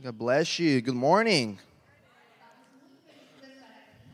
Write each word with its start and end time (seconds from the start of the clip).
God 0.00 0.16
bless 0.16 0.60
you. 0.60 0.80
Good 0.80 0.94
morning. 0.94 1.58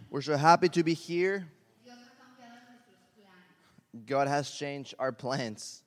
We're 0.09 0.23
so 0.23 0.35
happy 0.35 0.71
to 0.71 0.83
be 0.83 0.95
here. 0.95 1.47
God 4.07 4.27
has 4.27 4.51
changed 4.51 4.95
our 4.99 5.13
plans. 5.13 5.83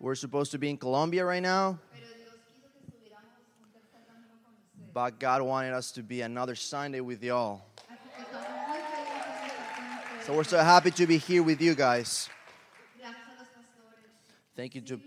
We're 0.00 0.16
supposed 0.16 0.50
to 0.50 0.58
be 0.58 0.68
in 0.68 0.76
Colombia 0.76 1.24
right 1.24 1.42
now, 1.42 1.78
but 4.92 5.20
God 5.20 5.40
wanted 5.40 5.74
us 5.74 5.92
to 5.92 6.02
be 6.02 6.22
another 6.22 6.56
Sunday 6.56 7.00
with 7.00 7.22
y'all. 7.22 7.62
So 10.26 10.34
we're 10.34 10.42
so 10.42 10.58
happy 10.58 10.90
to 10.90 11.06
be 11.06 11.18
here 11.18 11.44
with 11.44 11.60
you 11.60 11.76
guys. 11.76 12.28
Thank 14.56 14.74
you 14.74 14.80
to 14.80 15.00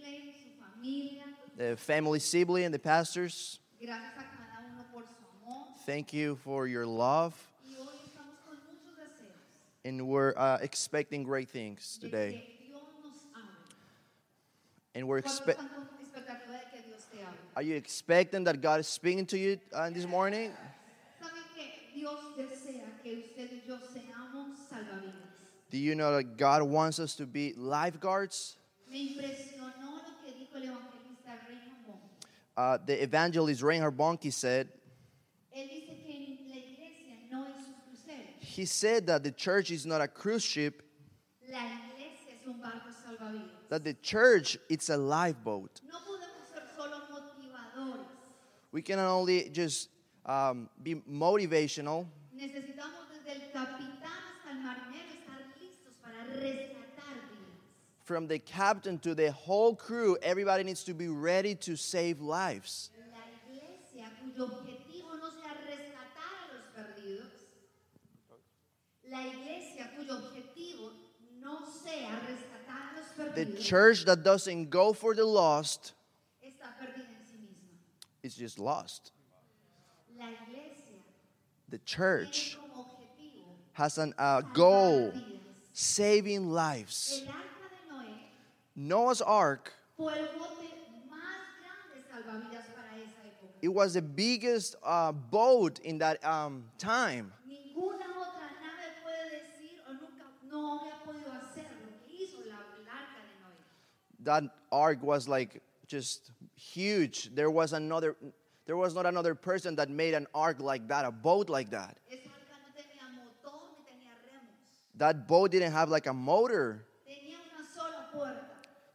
the 1.57 1.75
family 1.75 2.19
Sibley 2.19 2.63
and 2.63 2.73
the 2.73 2.79
pastors. 2.79 3.59
Gracias 3.83 4.11
a 4.17 4.21
cada 4.21 4.63
uno 4.73 4.83
por 4.93 5.01
su 5.01 5.25
amor. 5.45 5.65
Thank 5.85 6.13
you 6.13 6.37
for 6.43 6.67
your 6.67 6.85
love. 6.85 7.33
Y 7.65 7.73
hoy 7.79 7.87
estamos 8.05 8.37
con 8.45 8.57
muchos 8.67 8.95
deseos 8.97 9.33
And 9.83 10.07
we're 10.07 10.33
uh, 10.37 10.57
expecting 10.61 11.23
great 11.23 11.49
things 11.49 11.97
today. 11.99 12.43
que 12.59 12.67
Dios 12.67 12.81
nos 13.03 13.15
hable. 13.33 13.49
And 14.95 15.07
we're 15.07 15.21
¿Cuántos 15.21 15.37
expect. 15.39 15.59
están 15.59 15.69
con 15.69 15.97
expectativa 15.99 16.53
de 16.53 16.71
que 16.71 16.83
Dios 16.87 17.05
te 17.11 17.17
hable? 17.19 17.37
Are 17.55 17.63
you 17.63 17.75
expecting 17.75 18.43
that 18.45 18.61
God 18.61 18.79
is 18.79 18.87
speaking 18.87 19.25
to 19.27 19.37
you 19.37 19.59
uh, 19.73 19.89
this 19.89 20.05
morning? 20.05 20.51
¿Saben 21.19 21.43
que 21.55 21.99
Dios 21.99 22.19
desea 22.37 22.85
que 23.03 23.17
usted 23.17 23.49
y 23.51 23.61
yo 23.67 23.77
seamos 23.77 24.57
salvavidas? 24.69 25.13
Do 25.71 25.77
you 25.79 25.95
know 25.95 26.15
that 26.15 26.37
God 26.37 26.63
wants 26.63 26.99
us 26.99 27.15
to 27.15 27.25
be 27.25 27.53
lifeguards? 27.57 28.57
Uh, 32.57 32.79
the 32.87 33.03
evangelist 33.03 33.61
Reinhard 33.61 33.95
Bonnke 33.95 34.33
said, 34.33 34.67
Él 35.55 35.69
dice 35.69 35.95
que 36.03 36.11
en 36.11 36.49
la 36.49 36.55
iglesia 36.55 37.13
no 37.31 37.45
es 37.45 37.67
un 37.67 37.75
crucero. 37.85 38.23
he 38.41 38.65
said 38.65 39.05
that 39.05 39.23
the 39.23 39.31
church 39.31 39.69
is 39.69 39.85
not 39.85 40.01
a 40.01 40.07
cruise 40.07 40.43
ship, 40.43 40.81
La 41.51 41.59
es 41.59 42.47
un 42.47 42.55
barco 42.59 42.87
that 43.69 43.83
the 43.83 43.93
church 43.93 44.57
it's 44.69 44.89
a 44.89 44.97
lifeboat. 44.97 45.81
No 45.87 45.99
podemos 45.99 46.51
ser 46.51 46.63
solo 46.75 46.97
motivadores. 47.11 48.05
We 48.71 48.81
cannot 48.81 49.07
only 49.07 49.49
just 49.49 49.89
um, 50.25 50.67
be 50.81 50.95
motivational, 50.95 52.07
from 58.07 58.25
the 58.25 58.39
captain 58.39 58.97
to 58.99 59.13
the 59.13 59.33
whole 59.33 59.75
crew, 59.75 60.17
everybody 60.23 60.63
needs 60.63 60.85
to 60.85 60.93
be 60.93 61.09
ready 61.09 61.53
to 61.53 61.75
save 61.75 62.21
lives. 62.21 62.89
La 63.11 63.19
iglesia 63.51 64.07
cuyo 64.23 64.45
objetivo 64.45 65.19
no 65.19 65.29
sea 65.29 65.51
rescatar 65.67 66.31
a 66.39 66.55
los 66.55 66.67
perdidos. 66.73 67.31
La 69.11 69.25
iglesia 69.27 69.89
cuyo 69.97 70.13
objetivo 70.23 70.91
no 71.41 71.59
sea 71.67 72.21
rescatar 72.25 72.95
a 72.95 73.27
los 73.27 73.35
The 73.35 73.61
church 73.61 74.05
that 74.05 74.23
doesn't 74.23 74.69
go 74.69 74.93
for 74.93 75.13
the 75.13 75.25
lost 75.25 75.93
Está 76.41 76.77
perdida 76.79 77.09
en 77.09 77.25
sí 77.29 77.37
misma. 77.41 77.75
is 78.23 78.35
just 78.35 78.57
lost. 78.57 79.11
The 81.69 81.79
church 81.79 82.57
has 83.73 83.97
a 83.97 84.13
uh, 84.17 84.41
goal 84.53 85.11
saving 85.73 86.49
lives. 86.49 87.25
Esa 88.77 89.25
Ark, 89.25 89.73
it 93.61 93.67
was 93.69 93.93
the 93.93 94.01
biggest 94.01 94.75
uh, 94.83 95.11
boat 95.11 95.79
in 95.79 95.97
that 95.97 96.23
um, 96.23 96.65
time. 96.77 97.33
That 104.23 104.43
ark 104.71 105.01
was 105.03 105.27
like 105.27 105.61
just 105.87 106.31
huge. 106.55 107.31
There 107.33 107.49
was 107.49 107.73
another, 107.73 108.15
there 108.65 108.75
was 108.77 108.93
not 108.93 109.05
another 109.05 109.35
person 109.35 109.75
that 109.77 109.89
made 109.89 110.13
an 110.13 110.27
ark 110.33 110.57
like 110.59 110.87
that, 110.89 111.05
a 111.05 111.11
boat 111.11 111.49
like 111.49 111.69
that. 111.71 111.97
That 114.95 115.27
boat 115.27 115.51
didn't 115.51 115.71
have 115.71 115.89
like 115.89 116.07
a 116.07 116.13
motor. 116.13 116.85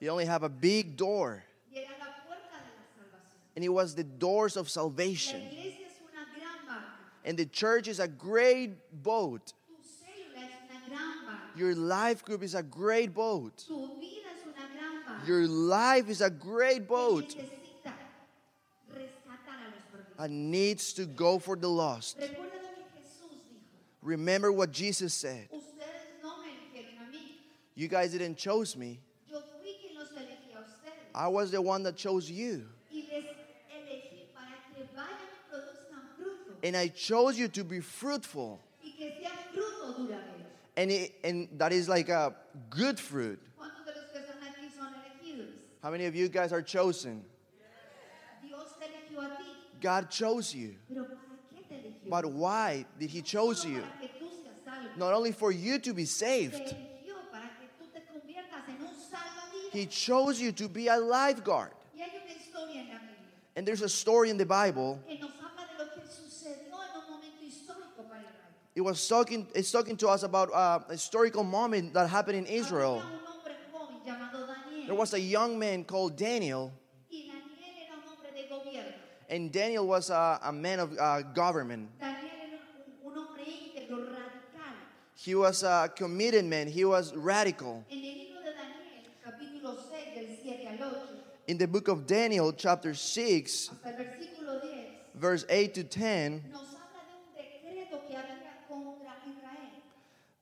It 0.02 0.08
only 0.08 0.24
have 0.24 0.42
a 0.42 0.48
big 0.48 0.96
door, 0.96 1.44
y 1.72 1.78
era 1.78 1.90
la 2.00 2.06
puerta 2.26 2.58
de 2.58 2.72
la 2.74 2.84
salvación. 2.98 3.54
and 3.54 3.64
it 3.64 3.68
was 3.68 3.94
the 3.94 4.02
doors 4.02 4.56
of 4.56 4.68
salvation. 4.68 5.40
iglesia 5.40 5.86
es 5.86 6.00
una 6.02 6.26
gran 6.36 6.66
barca. 6.66 6.88
And 7.24 7.38
the 7.38 7.46
church 7.46 7.86
is 7.86 8.00
a 8.00 8.08
great 8.08 8.72
boat. 9.04 9.52
Tu 9.68 9.74
célula 9.88 10.42
es 10.42 10.50
una 10.68 10.80
gran 10.88 11.24
barca. 11.24 11.56
Your 11.56 11.76
life 11.76 12.24
group 12.24 12.42
is 12.42 12.56
a 12.56 12.64
great 12.64 13.14
boat. 13.14 13.56
Tu 13.58 13.74
vida 14.00 14.26
es 14.34 14.42
una 14.44 14.66
gran 14.74 15.04
barca. 15.06 15.24
Your 15.28 15.46
life 15.46 16.08
is 16.08 16.20
a 16.20 16.30
great 16.30 16.88
boat 16.88 17.28
necesita 17.28 17.92
rescatar 18.90 19.54
a 19.54 19.70
los 19.70 19.84
perdidos. 19.92 20.24
and 20.24 20.50
needs 20.50 20.92
to 20.94 21.06
go 21.06 21.38
for 21.38 21.54
the 21.54 21.68
lost. 21.68 22.18
Recuerda 22.18 22.34
lo 22.34 22.42
que 22.42 23.02
Jesús 23.04 23.38
dijo. 23.48 23.70
Remember 24.02 24.50
what 24.50 24.72
Jesus 24.72 25.14
said. 25.14 25.48
Ustedes 25.52 26.18
no 26.24 26.42
me 26.42 26.48
eligieron 26.48 27.06
a 27.06 27.12
mí. 27.14 27.36
You 27.76 27.86
guys 27.86 28.10
didn't 28.10 28.36
choose 28.36 28.76
me. 28.76 28.98
Yo 29.30 29.40
fui 29.40 29.76
quien 29.80 29.94
los 29.96 30.10
elegí 30.10 30.52
a 30.54 30.60
ustedes. 30.60 31.01
I 31.14 31.28
was 31.28 31.50
the 31.50 31.60
one 31.60 31.82
that 31.84 31.96
chose 31.96 32.30
you. 32.30 32.66
y 32.90 33.04
les 33.10 33.24
elegí 33.70 34.32
para 34.34 34.56
que 34.74 34.84
vayan 34.94 35.28
y 35.28 35.50
produzcan 35.50 36.02
fruto 36.16 36.56
And 36.66 36.76
I 36.76 36.88
chose 36.88 37.38
you 37.38 37.48
to 37.48 37.64
be 37.64 37.80
fruitful. 37.80 38.60
y 38.82 38.90
que 38.96 39.10
sean 39.20 39.32
fruto 39.52 39.98
duradero. 39.98 40.46
And, 40.76 40.90
it, 40.90 41.14
and 41.22 41.48
that 41.58 41.72
is 41.72 41.88
like 41.88 42.08
a 42.08 42.34
good 42.70 42.98
fruit. 42.98 43.38
¿Cuántos 43.58 43.84
de 43.84 43.92
los 43.92 44.10
que 44.10 44.20
están 44.20 44.40
aquí 44.42 44.70
son 44.74 44.88
elegidos? 44.94 45.50
How 45.82 45.90
many 45.90 46.06
of 46.06 46.14
you 46.14 46.28
guys 46.28 46.52
are 46.52 46.62
chosen? 46.62 47.22
Dios 48.42 48.72
te 48.78 48.86
eligió 48.86 49.20
a 49.22 49.36
ti, 49.36 49.44
God 49.82 50.08
chose 50.10 50.54
you. 50.54 50.76
pero 50.88 51.04
¿para 51.04 51.18
qué 51.54 51.68
te 51.68 51.74
eligió? 51.74 52.08
But 52.08 52.24
why 52.32 52.86
did 52.98 53.10
He 53.10 53.20
chose 53.20 53.64
you? 53.66 53.80
Para 53.82 54.00
que 54.00 54.08
tú 54.18 54.28
seas 54.30 54.64
salvo. 54.64 54.96
Not 54.96 55.12
only 55.12 55.32
for 55.32 55.52
you 55.52 55.78
to 55.80 55.92
be 55.92 56.06
saved, 56.06 56.54
eligió 56.54 57.14
para 57.30 57.50
que 57.60 57.68
tú 57.78 57.86
te 57.92 58.00
conviertas 58.00 58.66
en 58.68 58.80
un 58.80 58.94
salvavidas. 58.94 59.61
He 59.72 59.86
chose 59.86 60.40
you 60.40 60.52
to 60.52 60.68
be 60.68 60.88
a 60.88 60.96
lifeguard. 60.98 61.70
Y 61.96 62.02
hay 62.02 62.10
una 62.14 62.34
historia 62.34 62.80
en 62.80 62.88
la 62.88 62.94
Biblia 62.98 63.28
And 63.56 63.66
there's 63.66 63.82
a 63.82 63.88
story 63.88 64.30
in 64.30 64.36
the 64.36 64.46
Bible. 64.46 64.98
que 65.08 65.18
nos 65.18 65.30
habla 65.30 65.66
de 65.78 65.84
lo 65.84 65.90
que 65.90 66.02
sucedió 66.08 66.72
en 66.72 67.00
un 67.00 67.10
momento 67.10 67.42
histórico 67.44 68.06
para 68.08 68.20
Israel. 68.20 68.52
It 68.74 68.80
was 68.82 69.06
talking, 69.08 69.46
it's 69.54 69.70
talking 69.70 69.96
to 69.98 70.08
us 70.08 70.22
about 70.22 70.50
uh, 70.52 70.80
a 70.88 70.92
historical 70.92 71.44
moment 71.44 71.92
that 71.94 72.08
happened 72.08 72.38
in 72.38 72.46
Israel. 72.46 73.02
Había 73.02 73.12
un 73.12 73.26
hombre 73.26 73.54
joven 73.72 73.96
llamado 74.06 74.46
Daniel. 74.46 74.86
There 74.86 74.94
was 74.94 75.14
a 75.14 75.20
young 75.20 75.58
man 75.58 75.84
called 75.84 76.16
Daniel, 76.16 76.72
y 77.10 77.24
Daniel 77.28 77.42
era 77.78 77.94
un 77.96 78.08
hombre 78.08 78.30
de 78.34 78.48
gobierno. 78.48 78.92
and 79.30 79.50
Daniel 79.52 79.86
was 79.86 80.10
a, 80.10 80.38
a 80.42 80.52
man 80.52 80.80
of 80.80 80.92
uh, 80.98 81.22
government. 81.34 81.88
Daniel 81.98 82.24
era 82.24 82.58
un, 83.06 83.12
un 83.12 83.18
hombre 83.18 83.44
íntegro, 83.44 83.98
radical. 84.08 84.74
He 85.14 85.34
was 85.34 85.62
a 85.62 85.90
committed 85.94 86.44
man, 86.46 86.66
he 86.68 86.84
was 86.84 87.14
radical. 87.14 87.84
En 87.90 87.98
el 87.98 88.02
libro 88.02 88.40
de 88.42 88.52
Daniel, 88.56 89.12
capítulo 89.22 89.76
6, 89.76 90.14
del 90.16 90.38
7 90.42 90.66
al 90.68 90.82
8, 90.82 90.96
In 91.48 91.58
the 91.58 91.66
book 91.66 91.88
of 91.88 92.06
Daniel, 92.06 92.52
chapter 92.52 92.94
6, 92.94 93.70
hasta 93.72 93.88
el 93.88 93.94
versículo 94.04 94.62
10, 94.62 94.70
verse 95.14 95.44
8 95.48 95.74
to 95.74 95.82
10, 95.82 96.42
nos 96.52 96.60
habla 96.60 97.02
de 97.04 97.14
un 97.16 97.34
decreto 97.34 98.00
que 98.08 98.16
había 98.16 98.68
contra 98.68 99.12
Israel. 99.26 99.82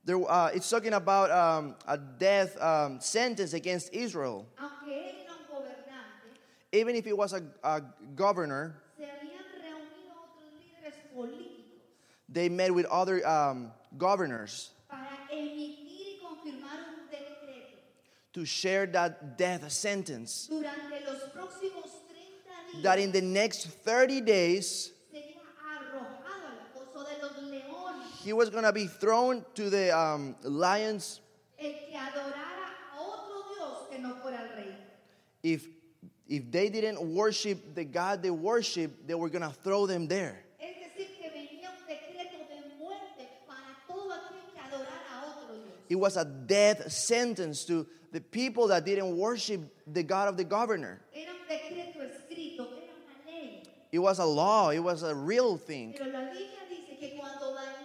there, 0.05 0.31
uh, 0.31 0.51
it's 0.55 0.69
talking 0.69 0.93
about 0.93 1.31
um, 1.31 1.75
a 1.89 1.97
death 1.97 2.61
um, 2.61 3.01
sentence 3.01 3.55
against 3.55 3.93
Israel. 3.95 4.47
Aunque 4.59 4.93
él 4.93 5.15
era 5.25 5.33
un 5.33 5.47
gobernante, 5.63 6.37
Even 6.73 6.95
if 6.97 7.05
he 7.07 7.15
was 7.15 7.33
a, 7.33 7.43
a 7.65 7.81
governor, 8.15 8.77
se 8.99 9.05
habían 9.05 9.43
reunido 9.57 10.13
otros 10.21 10.53
líderes 10.61 10.95
políticos 11.17 11.81
they 12.29 12.49
met 12.51 12.73
with 12.73 12.85
other 12.87 13.27
um, 13.27 13.73
governors 13.97 14.71
para 14.89 15.09
emitir 15.33 15.89
y 15.89 16.19
confirmar 16.23 16.79
un 16.89 17.09
decreto. 17.11 17.79
to 18.33 18.45
share 18.45 18.87
that 18.87 19.37
death 19.37 19.69
sentence. 19.73 20.47
Durante 20.49 21.01
los 21.05 21.23
próximos 21.35 21.91
30 22.07 22.70
días 22.70 22.70
That 22.83 22.99
in 22.99 23.13
the 23.13 23.21
next 23.21 23.67
30 23.85 24.21
days, 24.23 24.93
sería 25.13 25.41
arrojado 25.63 26.47
al 26.49 26.73
pozo 26.75 27.05
de 27.05 27.21
los 27.23 27.51
leones 27.51 28.25
he 28.25 28.33
was 28.33 28.49
going 28.51 28.65
to 28.65 28.73
be 28.73 28.87
thrown 28.87 29.45
to 29.55 29.69
the 29.71 29.91
um, 29.97 30.35
lions 30.43 31.21
el 31.59 31.73
que 31.73 31.97
adorara 31.97 32.73
a 32.97 33.01
otro 33.01 33.43
Dios 33.55 33.89
que 33.91 33.99
no 33.99 34.15
fuera 34.23 34.41
el 34.41 34.57
rey. 34.57 34.75
if 35.43 35.67
if 36.29 36.51
they 36.51 36.69
didn't 36.71 37.01
worship 37.03 37.75
the 37.75 37.85
god 37.85 38.23
they 38.23 38.31
worship 38.31 39.07
they 39.07 39.15
were 39.15 39.29
going 39.29 39.43
to 39.43 39.55
throw 39.63 39.87
them 39.87 40.07
there 40.07 40.43
Es 40.59 40.77
decir, 40.77 41.09
que 41.21 41.31
venía 41.31 41.69
un 41.69 41.87
decreto 41.87 42.39
de 42.49 42.79
muerte 42.79 43.29
para 43.47 43.77
todo 43.87 44.11
aquel 44.13 44.41
que 44.55 44.61
adorara 44.61 45.05
a 45.13 45.27
otro 45.29 45.55
Dios. 45.57 45.75
it 45.91 45.97
was 45.97 46.17
a 46.17 46.25
death 46.25 46.91
sentence 46.91 47.65
to 47.65 47.87
the 48.13 48.21
people 48.21 48.67
that 48.69 48.85
didn't 48.85 49.17
worship 49.17 49.61
the 49.87 50.03
god 50.03 50.29
of 50.29 50.37
the 50.37 50.45
governor 50.45 51.01
Era 51.15 51.31
un 51.33 51.47
decreto 51.49 52.01
escrito, 52.03 52.69
era 52.77 52.91
It 53.93 53.99
was 53.99 54.19
a 54.21 54.25
law, 54.25 54.71
it 54.71 54.79
was 54.79 55.03
a 55.03 55.15
real 55.15 55.57
thing. 55.57 55.95
Pero 55.97 56.11
la 56.11 56.21
Biblia 56.31 56.47
dice 56.69 56.99
que 57.01 57.19
cuando 57.19 57.55
Daniel 57.55 57.77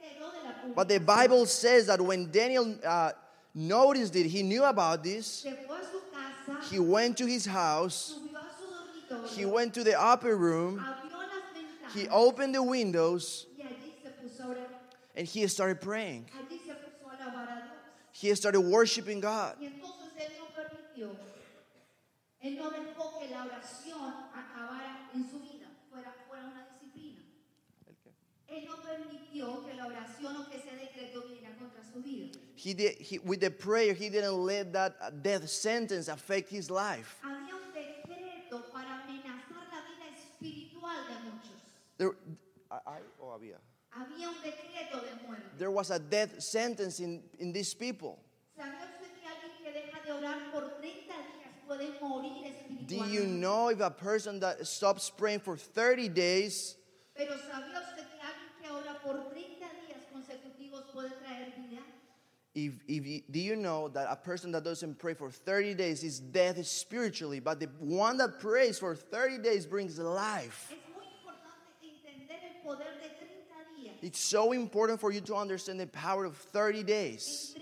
se 0.00 0.06
enteró 0.06 0.32
de 0.32 0.68
la 0.68 0.74
But 0.74 0.88
the 0.88 0.98
Bible 0.98 1.46
says 1.46 1.86
that 1.86 2.00
when 2.00 2.30
Daniel 2.30 2.74
uh, 2.84 3.12
noticed 3.54 4.16
it, 4.16 4.26
he 4.26 4.42
knew 4.42 4.64
about 4.64 5.02
this. 5.04 5.26
se 5.26 5.52
fue 5.66 5.76
a 5.76 5.82
su 5.84 6.00
casa, 6.12 6.68
He 6.70 6.80
went 6.80 7.16
to 7.18 7.26
his 7.26 7.46
house, 7.46 8.18
subió 8.18 8.36
a 8.36 8.50
su 8.58 9.14
dormitorio, 9.14 9.36
he 9.36 9.44
went 9.44 9.74
to 9.74 9.84
the 9.84 10.00
upper 10.00 10.36
room, 10.36 10.78
abrió 10.80 11.12
las 11.12 11.28
ventanas 11.54 11.94
he 11.94 12.08
opened 12.08 12.54
the 12.54 12.62
windows, 12.62 13.46
y 13.56 13.62
allí 13.64 13.92
se 14.02 14.10
puso 14.10 14.44
a 14.44 14.48
orar. 14.48 14.66
and 15.16 15.26
he 15.26 15.46
started 15.46 15.80
praying. 15.80 16.26
Allí 16.36 16.58
se 16.66 16.72
puso 16.72 17.08
a 17.10 17.16
alabar 17.16 17.44
a 17.44 17.62
Dios. 17.62 17.70
He 18.10 18.34
started 18.34 18.60
worshiping 18.60 19.20
God. 19.20 19.54
En 25.18 25.28
su 25.28 25.40
vida, 25.40 25.66
fuera, 25.90 26.14
fuera 26.28 26.44
una 26.46 26.68
disciplina. 26.68 27.22
Él 28.46 28.64
no 28.66 28.80
permitió 28.82 29.66
que 29.66 29.74
la 29.74 29.86
oración 29.86 30.36
o 30.36 30.48
que 30.48 30.56
ese 30.56 30.74
decreto 30.76 31.22
viniera 31.22 31.56
contra 31.56 31.82
su 31.84 32.00
vida. 32.00 32.38
He 32.56 32.74
did, 32.74 32.96
he, 32.98 33.18
with 33.18 33.40
the 33.40 33.50
prayer, 33.50 33.94
he 33.94 34.08
didn't 34.08 34.46
let 34.46 34.72
that 34.72 35.22
death 35.22 35.48
sentence 35.48 36.08
affect 36.08 36.50
his 36.50 36.70
life. 36.70 37.16
Había 37.22 37.54
un 37.54 37.72
decreto 37.72 38.64
para 38.72 39.02
amenazar 39.02 39.66
la 39.70 39.82
vida 39.82 40.08
espiritual 40.16 40.96
de 41.08 41.30
muchos. 41.30 41.58
There, 41.98 42.12
I, 42.70 42.78
I, 42.86 43.00
oh, 43.20 43.32
había. 43.32 43.58
Había 43.92 44.28
un 44.28 44.36
decreto 44.42 45.00
de 45.00 45.26
muerte. 45.26 45.58
there 45.58 45.70
was 45.70 45.90
a 45.90 45.98
death 45.98 46.40
sentence 46.40 47.00
in, 47.00 47.22
in 47.38 47.52
these 47.52 47.74
people. 47.74 48.18
¿Sabía 48.56 48.86
usted 48.86 49.10
que 49.20 49.26
alguien 49.26 49.52
que 49.62 49.72
deja 49.72 50.00
de 50.04 50.12
orar 50.12 50.52
por 50.52 50.78
30 50.78 51.06
días 51.06 51.52
puede 51.66 51.67
morir 51.67 51.67
Do 52.86 53.04
you 53.06 53.26
know 53.26 53.68
if 53.68 53.80
a 53.80 53.90
person 53.90 54.40
that 54.40 54.66
stops 54.66 55.10
praying 55.10 55.40
for 55.40 55.56
30 55.56 56.08
days, 56.08 56.76
Pero 57.16 57.32
¿sabía 57.36 57.80
usted 57.80 58.06
que 58.06 58.18
alguien 58.20 58.50
que 58.62 58.70
ora 58.70 58.98
por 59.02 59.14
30 59.30 59.66
días 59.86 60.06
consecutivos 60.12 60.84
puede 60.92 61.10
traer 61.20 61.52
vida? 61.56 61.82
if, 62.54 62.74
if 62.88 63.06
you, 63.06 63.22
do 63.30 63.38
you 63.38 63.56
know 63.56 63.88
that 63.88 64.06
a 64.10 64.16
person 64.16 64.50
that 64.52 64.64
doesn't 64.64 64.98
pray 64.98 65.14
for 65.14 65.30
30 65.30 65.74
days 65.74 66.02
is 66.02 66.18
dead 66.18 66.64
spiritually, 66.66 67.40
but 67.40 67.60
the 67.60 67.68
one 67.78 68.16
that 68.18 68.40
prays 68.40 68.78
for 68.78 68.94
30 68.94 69.38
days 69.38 69.66
brings 69.66 69.98
life? 69.98 70.72
Es 70.72 70.78
muy 70.94 71.04
importante 71.06 71.84
entender 71.84 72.38
el 72.42 72.62
poder 72.64 72.94
de 73.00 73.08
30 73.08 73.90
días. 73.90 73.94
It's 74.02 74.20
so 74.20 74.52
important 74.52 75.00
for 75.00 75.12
you 75.12 75.20
to 75.20 75.34
understand 75.36 75.78
the 75.78 75.86
power 75.86 76.24
of 76.24 76.36
30 76.36 76.82
days. 76.82 77.54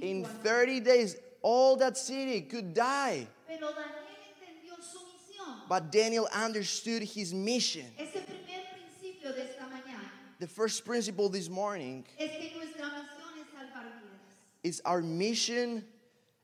In 0.00 0.24
30 0.24 0.80
days, 0.80 1.16
all 1.42 1.76
that 1.76 1.96
city 1.96 2.40
could 2.42 2.74
die. 2.74 3.26
Pero 3.46 3.68
Daniel 3.68 3.82
entendió 4.28 4.82
su 4.82 4.98
misión. 4.98 5.68
But 5.68 5.90
Daniel 5.92 6.28
understood 6.34 7.02
his 7.02 7.32
mission. 7.34 7.86
Ese 7.98 8.12
primer 8.24 8.62
principio 8.72 9.32
de 9.32 9.42
esta 9.42 9.64
mañana 9.64 10.08
The 10.38 10.46
first 10.48 10.84
principle 10.84 11.28
this 11.28 11.48
morning 11.48 12.04
es 12.18 12.30
que 12.30 12.50
nuestra 12.56 12.86
misión 12.86 13.38
es 13.40 13.46
salvar 13.52 13.84
vidas. 13.84 14.62
is 14.62 14.82
our 14.84 15.00
mission 15.02 15.84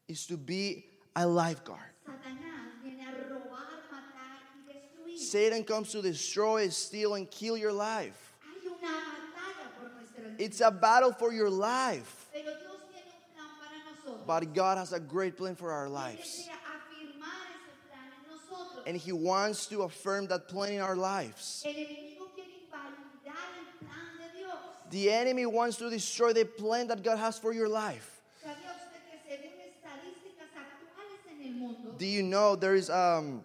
is 0.08 0.26
to 0.26 0.36
be 0.36 0.84
a 1.16 1.26
lifeguard. 1.26 1.80
Satanás 2.06 2.82
viene 2.84 3.02
a 3.02 3.12
robar, 3.32 3.66
matar 3.90 4.40
y 4.54 4.72
destruir. 4.72 5.18
Satan 5.18 5.64
comes 5.64 5.90
to 5.92 6.02
destroy, 6.02 6.68
steal, 6.68 7.14
and 7.14 7.30
kill 7.30 7.56
your 7.56 7.72
life. 7.72 8.32
Hay 8.42 8.66
una 8.66 8.88
batalla 8.88 9.70
por 9.78 9.88
nuestras 9.90 10.36
vidas. 10.36 10.40
It's 10.40 10.60
a 10.60 10.70
battle 10.70 11.12
for 11.12 11.32
your 11.32 11.50
life. 11.50 12.26
Pero 12.32 12.44
Dios 12.44 12.80
tiene 12.92 13.10
un 13.10 13.34
plan 13.34 14.19
But 14.30 14.54
God 14.54 14.78
has 14.78 14.92
a 14.92 15.00
great 15.00 15.36
plan 15.36 15.56
for 15.56 15.72
our 15.72 15.88
lives. 15.88 16.46
desea 16.46 16.54
afirmar 16.54 17.50
ese 17.50 17.74
plan 17.90 18.06
en 18.14 18.30
nosotros. 18.30 18.84
And 18.86 18.96
He 18.96 19.10
wants 19.10 19.66
to 19.66 19.82
affirm 19.82 20.28
that 20.28 20.46
plan 20.46 20.74
in 20.74 20.80
our 20.80 20.94
lives. 20.94 21.64
El 21.66 21.72
enemigo 21.72 22.30
quiere 22.36 22.46
invalidar 22.62 23.42
el 23.58 23.66
plan 23.84 24.06
de 24.22 24.38
Dios. 24.38 24.54
The 24.92 25.10
enemy 25.10 25.46
wants 25.46 25.78
to 25.78 25.90
destroy 25.90 26.32
the 26.32 26.44
plan 26.44 26.86
that 26.86 27.02
God 27.02 27.18
has 27.18 27.40
for 27.40 27.52
your 27.52 27.68
life. 27.68 28.22
¿Sabía 28.40 28.70
usted 28.70 29.02
que 29.10 29.18
según 29.26 29.58
estadísticas 29.66 30.54
actuales 30.54 31.20
en 31.26 31.46
el 31.48 31.52
mundo, 31.58 31.94
Do 31.98 32.06
you 32.06 32.22
know 32.22 32.54
there 32.54 32.76
is 32.76 32.88
um 32.88 33.42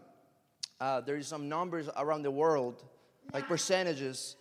uh, 0.80 1.02
there 1.02 1.18
is 1.18 1.26
some 1.28 1.50
numbers 1.50 1.90
around 1.98 2.22
the 2.22 2.30
world, 2.30 2.84
like 3.34 3.48
percentages. 3.48 4.36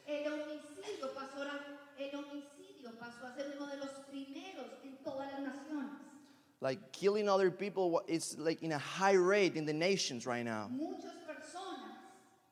Like 6.64 6.92
killing 6.92 7.28
other 7.28 7.50
people, 7.50 8.00
it's 8.08 8.38
like 8.38 8.62
in 8.62 8.72
a 8.72 8.78
high 8.78 9.12
rate 9.12 9.54
in 9.54 9.66
the 9.66 9.74
nations 9.74 10.24
right 10.24 10.42
now. 10.42 10.70
Muchas 10.72 11.12
personas 11.28 11.92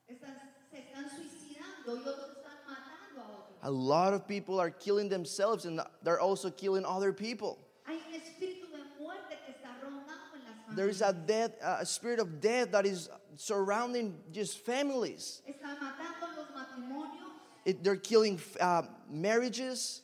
están- 0.07 0.37
se 0.71 0.85
están 0.85 1.09
suicidando 1.09 1.97
y 1.97 2.11
otros 2.11 2.37
están 2.37 2.61
matando 2.69 3.23
a 3.63 3.71
lot 3.71 4.13
of 4.13 4.29
people 4.29 4.61
are 4.61 4.69
killing 4.69 5.09
themselves 5.09 5.65
and 5.65 5.81
they're 6.03 6.21
also 6.21 6.51
killing 6.51 6.85
other 6.85 7.11
people. 7.11 7.59
Hay 7.87 7.95
un 7.95 8.13
espíritu 8.13 8.71
de 8.71 8.85
muerte 9.03 9.35
que 9.47 9.55
está 9.55 9.81
rondando 9.83 10.35
en 10.35 10.69
las 10.69 10.77
There 10.77 10.91
is 10.91 11.01
a 11.01 11.15
death, 11.15 11.53
a 11.63 11.87
spirit 11.87 12.21
of 12.21 12.39
death 12.39 12.71
that 12.73 12.85
is 12.85 13.09
surrounding 13.37 14.19
just 14.31 14.59
families. 14.59 15.41
Están 15.49 15.79
matando 15.81 16.37
los 16.37 16.49
matrimonios. 16.55 17.33
It, 17.65 17.83
they're 17.83 17.97
killing 17.97 18.39
uh, 18.61 18.83
marriages. 19.09 20.03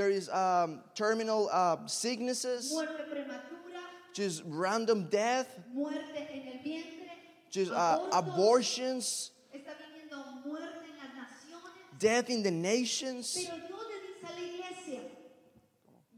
There 0.00 0.08
is 0.08 0.30
um, 0.30 0.80
terminal 0.94 1.50
uh, 1.52 1.76
sicknesses, 1.84 2.74
just 4.14 4.42
random 4.46 5.08
death, 5.10 5.46
muerte 5.74 5.98
en 6.16 6.42
el 6.48 6.64
vientre, 6.64 7.10
just 7.50 7.70
uh, 7.70 7.98
abortions, 8.10 9.32
Está 9.54 9.72
viniendo 9.76 10.42
muerte 10.46 10.64
en 10.88 10.96
las 10.96 11.28
naciones. 11.28 11.98
death 11.98 12.30
in 12.30 12.42
the 12.42 12.50
nations. 12.50 13.34
Pero 13.46 13.58
Dios 13.68 13.80
le 13.90 14.00
dice 14.00 14.24
a 14.24 14.32
la 14.40 14.46
iglesia, 14.46 15.00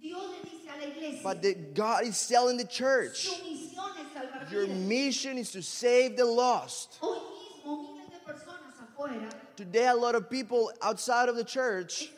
Dios 0.01 0.23
le 0.31 0.49
dice 0.49 0.69
a 0.69 0.79
la 0.79 0.87
iglesia, 0.87 1.21
But 1.25 1.43
the, 1.43 1.55
God 1.75 2.05
is 2.07 2.29
telling 2.29 2.59
the 2.59 2.65
church, 2.67 3.27
su 3.27 3.35
misión 3.43 3.91
es 3.99 4.17
salvar 4.17 4.53
your 4.53 4.69
mission 4.69 5.39
is 5.39 5.51
to 5.51 5.61
save 5.61 6.17
the 6.17 6.25
lost. 6.25 6.99
Hoy 7.01 7.19
mismo 7.67 7.83
miles 7.97 8.11
de 8.13 8.33
personas 8.33 8.79
afuera 8.79 9.29
Today, 9.57 9.89
a 9.89 9.95
lot 9.97 10.15
of 10.15 10.31
people 10.31 10.71
outside 10.83 11.29
of 11.29 11.35
the 11.35 11.43
church, 11.43 12.11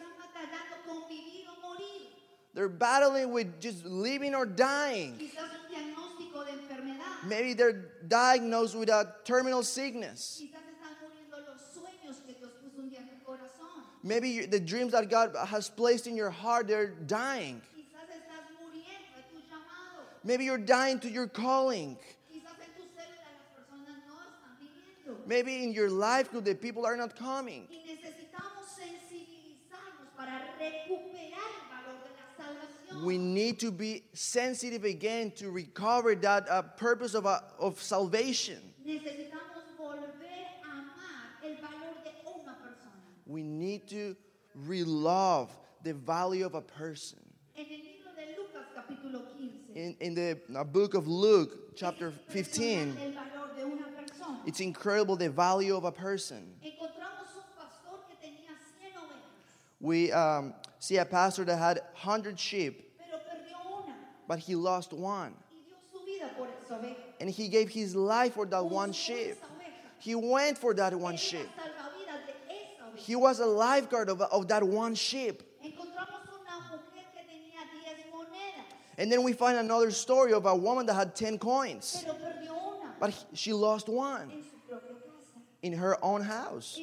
they're 2.55 2.69
battling 2.69 3.33
with 3.33 3.61
just 3.61 3.85
living 3.85 4.35
or 4.35 4.47
dying. 4.47 5.19
Quizás 5.19 5.51
un 5.51 5.67
diagnóstico 5.75 6.45
de 6.47 6.53
enfermedad. 6.53 7.29
Maybe 7.29 7.53
they're 7.53 7.91
diagnosed 8.07 8.77
with 8.77 8.89
a 8.91 9.13
terminal 9.25 9.65
sickness. 9.65 10.41
Quizás 10.41 10.63
están 10.63 10.95
muriendo 11.03 11.45
los 11.49 11.61
sueños 11.75 12.25
que 12.25 12.35
Dios 12.35 12.53
puso 12.63 12.79
un 12.79 12.91
día 12.91 13.01
en 13.01 13.09
tu 13.09 13.25
corazón. 13.27 13.83
Maybe 14.05 14.47
the 14.47 14.61
dreams 14.61 14.93
that 14.93 15.11
God 15.11 15.35
has 15.35 15.69
placed 15.69 16.07
in 16.07 16.15
your 16.17 16.31
heart, 16.31 16.69
they're 16.69 16.95
dying. 17.07 17.61
Quizás 17.77 18.07
estás 18.09 18.47
muriendo 18.63 19.17
de 19.17 19.23
tu 19.31 19.37
llamado. 19.51 20.05
Maybe 20.23 20.45
you're 20.45 20.59
dying 20.59 21.01
to 21.01 21.11
your 21.11 21.27
calling. 21.27 21.97
Quizás 22.33 22.55
en 22.61 22.71
tu 22.77 22.87
célula 22.95 23.31
las 23.35 23.51
personas 23.57 23.99
no 24.07 24.15
están 24.15 24.55
viviendo. 24.61 25.27
Maybe 25.27 25.65
in 25.65 25.73
your 25.73 25.91
life 25.91 26.31
group, 26.31 26.45
the 26.45 26.55
people 26.55 26.87
are 26.87 26.97
not 26.97 27.17
coming. 27.17 27.67
We 33.03 33.19
need 33.19 33.59
to 33.61 33.71
be 33.71 34.05
sensitive 34.13 34.85
again 34.85 35.33
to 35.33 35.51
recover 35.51 36.15
that 36.17 36.49
uh, 36.49 36.63
purpose 36.63 37.15
of, 37.15 37.27
uh, 37.27 37.41
of 37.59 37.81
salvation. 37.83 38.61
Necesitamos 38.87 39.65
volver 39.79 40.03
a 40.63 40.71
amar 40.71 41.43
el 41.43 41.57
valor 41.57 41.95
de 42.05 42.11
una 42.27 42.55
persona. 42.63 42.93
We 43.27 43.43
need 43.43 43.89
to 43.89 44.17
relove 44.67 45.51
the 45.83 45.95
value 45.95 46.47
of 46.47 46.55
a 46.55 46.61
person. 46.61 47.19
En 47.57 47.67
el 47.67 47.79
libro 47.79 48.13
de 48.17 48.37
Lucas 48.37 48.67
capítulo 48.77 49.23
15. 49.37 49.75
In, 49.75 49.97
in 50.01 50.15
the 50.15 50.39
uh, 50.59 50.65
book 50.65 50.95
of 50.95 51.09
Luke, 51.09 51.75
chapter 51.77 52.13
15, 52.29 52.93
impresionante 52.93 53.03
El 53.03 53.13
valor 53.13 53.57
de 53.57 53.65
una 53.67 53.87
persona. 53.97 54.39
it's 54.47 54.61
incredible 54.61 55.17
the 55.17 55.31
value 55.31 55.77
of 55.77 55.85
a 55.85 55.93
person. 55.93 56.55
Encontramos 56.63 57.27
un 57.35 57.43
pastor 57.57 57.99
que 58.09 58.15
tenía 58.23 58.55
100 58.81 58.97
ovejas, 58.97 59.74
We 59.85 60.11
um, 60.13 60.55
see 60.79 60.97
a 60.97 61.05
pastor 61.05 61.45
that 61.45 61.59
had 61.59 61.77
100 61.93 62.41
sheep, 62.41 62.91
but 64.27 64.39
he 64.39 64.55
lost 64.55 64.95
one. 64.95 65.35
y 65.51 65.59
dio 65.69 65.77
su 65.93 66.07
vida 66.07 66.31
por 66.35 66.47
esa 66.49 66.77
oveja. 66.77 66.97
And 67.21 67.29
he 67.29 67.49
gave 67.49 67.69
his 67.69 67.95
life 67.95 68.33
for 68.33 68.47
that 68.47 68.65
one 68.65 68.93
sheep. 68.93 69.37
He 69.99 70.15
went 70.15 70.57
for 70.57 70.73
that 70.73 70.95
one 70.99 71.19
sheep. 71.19 71.47
salvavidas 71.55 72.25
de 72.25 72.33
esa 72.33 72.83
oveja. 72.83 72.97
He 72.97 73.15
was 73.15 73.41
a 73.41 73.47
lifeguard 73.47 74.09
of, 74.09 74.23
of 74.23 74.49
that 74.49 74.63
one 74.63 74.95
sheep. 74.95 75.43
Encontramos 75.63 76.33
una 76.33 76.65
mujer 76.71 77.05
que 77.13 77.21
tenía 77.29 77.61
10 77.85 78.07
monedas, 78.11 78.65
And 78.97 79.13
then 79.13 79.23
we 79.23 79.35
find 79.35 79.59
another 79.59 79.91
story 79.91 80.33
of 80.33 80.47
a 80.47 80.57
woman 80.57 80.87
that 80.87 80.95
had 80.95 81.15
10 81.15 81.39
coins, 81.39 82.03
pero 82.07 82.15
perdió 82.15 82.53
una 82.79 82.95
but 82.99 83.13
she 83.35 83.53
lost 83.53 83.91
one 83.91 84.31
en 84.31 84.43
su 84.45 84.57
propia 84.67 84.95
casa. 84.95 85.43
in 85.61 85.75
her 85.75 86.03
own 86.03 86.23
house. 86.23 86.79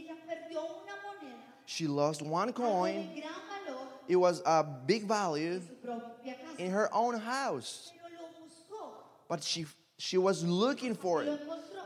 She 1.82 1.88
lost 1.88 2.22
one 2.22 2.54
coin. 2.54 3.10
de 3.16 3.22
gran 3.22 3.34
valor 3.66 3.88
It 4.08 4.16
was 4.16 4.44
a 4.46 4.64
big 4.64 5.08
value 5.08 5.54
en 5.54 5.62
su 5.68 5.74
propia 5.84 6.36
casa. 6.36 6.62
in 6.64 6.70
her 6.70 6.94
own 6.94 7.18
house, 7.20 7.92
Pero 7.92 8.22
lo 8.22 8.28
buscó 8.46 8.92
but 9.28 9.44
she 9.44 9.66
She 9.98 10.20
was 10.20 10.44
looking 10.44 10.94
for 10.94 11.24
it. 11.24 11.40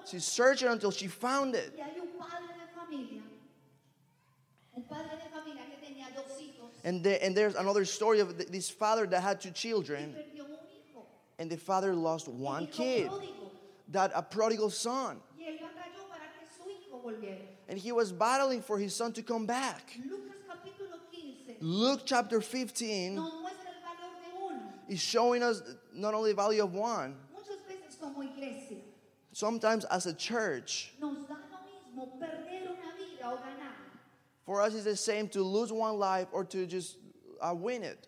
She 0.09 0.19
searched 0.19 0.63
until 0.63 0.91
she 0.91 1.07
found 1.07 1.55
it. 1.55 1.73
Y 1.77 1.81
hay 1.81 1.99
un 2.01 2.07
padre 2.19 2.47
de 2.59 2.67
familia, 2.77 3.21
un 4.75 4.83
padre 4.83 5.11
de 5.15 5.29
familia 5.33 5.63
que 5.69 5.77
tenía 5.87 6.13
dos 6.13 6.37
hijos 6.41 6.71
And, 6.83 7.01
there, 7.01 7.19
and 7.21 7.33
there's 7.37 7.55
another 7.55 7.85
story 7.85 8.19
of 8.19 8.37
this 8.51 8.69
father 8.69 9.07
that 9.07 9.21
had 9.21 9.39
two 9.39 9.51
children, 9.51 10.13
perdió 10.13 10.41
un 10.43 10.57
hijo. 10.75 11.05
and 11.39 11.49
the 11.49 11.57
father 11.57 11.93
lost 11.95 12.27
one 12.27 12.67
kid, 12.67 13.09
that 13.93 14.11
a 14.13 14.21
prodigal 14.21 14.69
son. 14.69 15.21
Y 17.67 17.71
él 17.71 17.71
batalló 17.71 17.71
para 17.71 17.71
que 17.71 17.71
su 17.71 17.71
hijo 17.71 17.71
volviera. 17.71 17.71
And 17.71 17.77
he 17.79 17.91
was 17.91 18.11
battling 18.11 18.61
for 18.61 18.77
his 18.77 18.93
son 18.95 19.11
to 19.13 19.21
come 19.23 19.45
back. 19.45 19.97
Lucas 20.03 20.35
capítulo 20.47 20.99
15 21.11 21.57
Luke 21.61 22.01
chapter 22.05 22.41
15 22.41 23.15
nos 23.15 23.33
muestra 23.33 23.67
el 23.67 23.81
valor 23.81 24.13
de 24.21 24.53
uno. 24.55 24.61
is 24.87 24.99
showing 25.01 25.41
us 25.43 25.61
not 25.93 26.13
only 26.13 26.31
the 26.31 26.35
value 26.35 26.63
of 26.63 26.73
one, 26.73 27.15
Muchas 27.33 27.57
veces 27.67 27.97
como 27.99 28.21
iglesia 28.21 28.77
sometimes 29.31 29.83
as 29.85 30.05
a 30.05 30.13
church, 30.13 30.93
nos 31.01 31.25
da 31.27 31.35
lo 31.51 31.57
mismo 31.65 32.19
perder 32.19 32.69
una 32.69 32.93
vida 32.97 33.23
o 33.25 33.37
ganar. 33.37 33.73
for 34.45 34.61
us 34.61 34.73
it's 34.75 34.83
the 34.83 34.95
same 34.95 35.27
to 35.27 35.41
lose 35.43 35.71
one 35.73 35.97
life 35.97 36.27
or 36.31 36.43
to 36.43 36.65
just 36.67 36.97
uh, 37.41 37.53
win 37.53 37.83
it. 37.83 38.07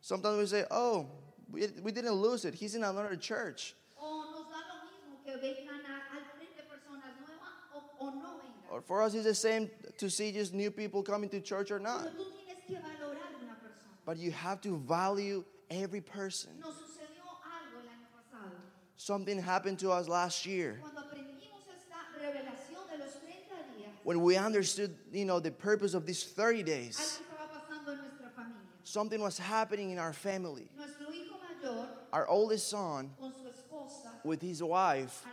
Sometimes 0.00 0.38
we 0.38 0.46
say, 0.46 0.64
oh, 0.70 1.06
we, 1.50 1.68
we 1.82 1.92
didn't 1.92 2.12
lose 2.14 2.44
it. 2.44 2.54
He's 2.54 2.74
in 2.74 2.82
another 2.82 3.14
church. 3.16 3.74
O 4.00 4.24
nos 4.32 4.46
da 4.50 4.58
lo 4.66 4.82
mismo 4.82 5.24
que 5.24 5.32
vengan 5.38 5.78
a- 5.86 6.16
al 6.16 6.22
frente 6.36 6.62
personas 6.68 7.14
nuevas 7.22 7.54
o, 7.72 8.04
o 8.04 8.10
no 8.10 8.40
vengan. 8.40 8.70
Or 8.70 8.71
for 8.86 9.02
us 9.02 9.14
it's 9.14 9.24
the 9.24 9.34
same 9.34 9.70
to 9.98 10.08
see 10.10 10.32
just 10.32 10.52
new 10.54 10.70
people 10.70 11.02
coming 11.02 11.28
to 11.30 11.40
church 11.40 11.70
or 11.70 11.78
not. 11.78 12.02
Pero 12.04 12.12
tú 12.12 12.30
tienes 12.32 12.66
que 12.66 12.76
valorar 12.76 13.42
una 13.42 13.54
persona. 13.60 13.94
But 14.04 14.18
you 14.18 14.30
have 14.32 14.60
to 14.62 14.76
value 14.78 15.44
every 15.70 16.00
person. 16.00 16.52
Nos 16.60 16.74
sucedió 16.74 17.22
algo 17.44 17.80
el 17.80 17.88
año 17.88 18.08
pasado. 18.12 18.50
Something 18.96 19.38
happened 19.38 19.78
to 19.80 19.90
us 19.90 20.08
last 20.08 20.46
year 20.46 20.78
Cuando 20.80 21.00
aprendimos 21.00 21.62
esta 21.74 21.96
revelación 22.20 22.88
de 22.90 22.98
los 23.04 23.12
30 23.14 23.54
días, 23.78 23.90
when 24.04 24.20
we 24.22 24.36
understood, 24.36 24.94
you 25.12 25.24
know, 25.24 25.40
the 25.40 25.50
purpose 25.50 25.94
of 25.94 26.06
these 26.06 26.24
30 26.24 26.62
days. 26.62 26.98
algo 26.98 27.24
estaba 27.26 27.48
pasando 27.60 27.92
en 27.92 27.98
nuestra 27.98 28.30
familia. 28.34 28.60
Something 28.84 29.20
was 29.20 29.38
happening 29.38 29.90
in 29.90 29.98
our 29.98 30.12
family. 30.12 30.68
Nuestro 30.76 31.06
hijo 31.10 31.36
mayor, 31.62 31.86
Our 32.12 32.28
oldest 32.28 32.68
son, 32.68 33.10
con 33.18 33.32
su 33.32 33.48
esposa, 33.48 34.10
with 34.24 34.42
his 34.42 34.62
wife, 34.62 35.24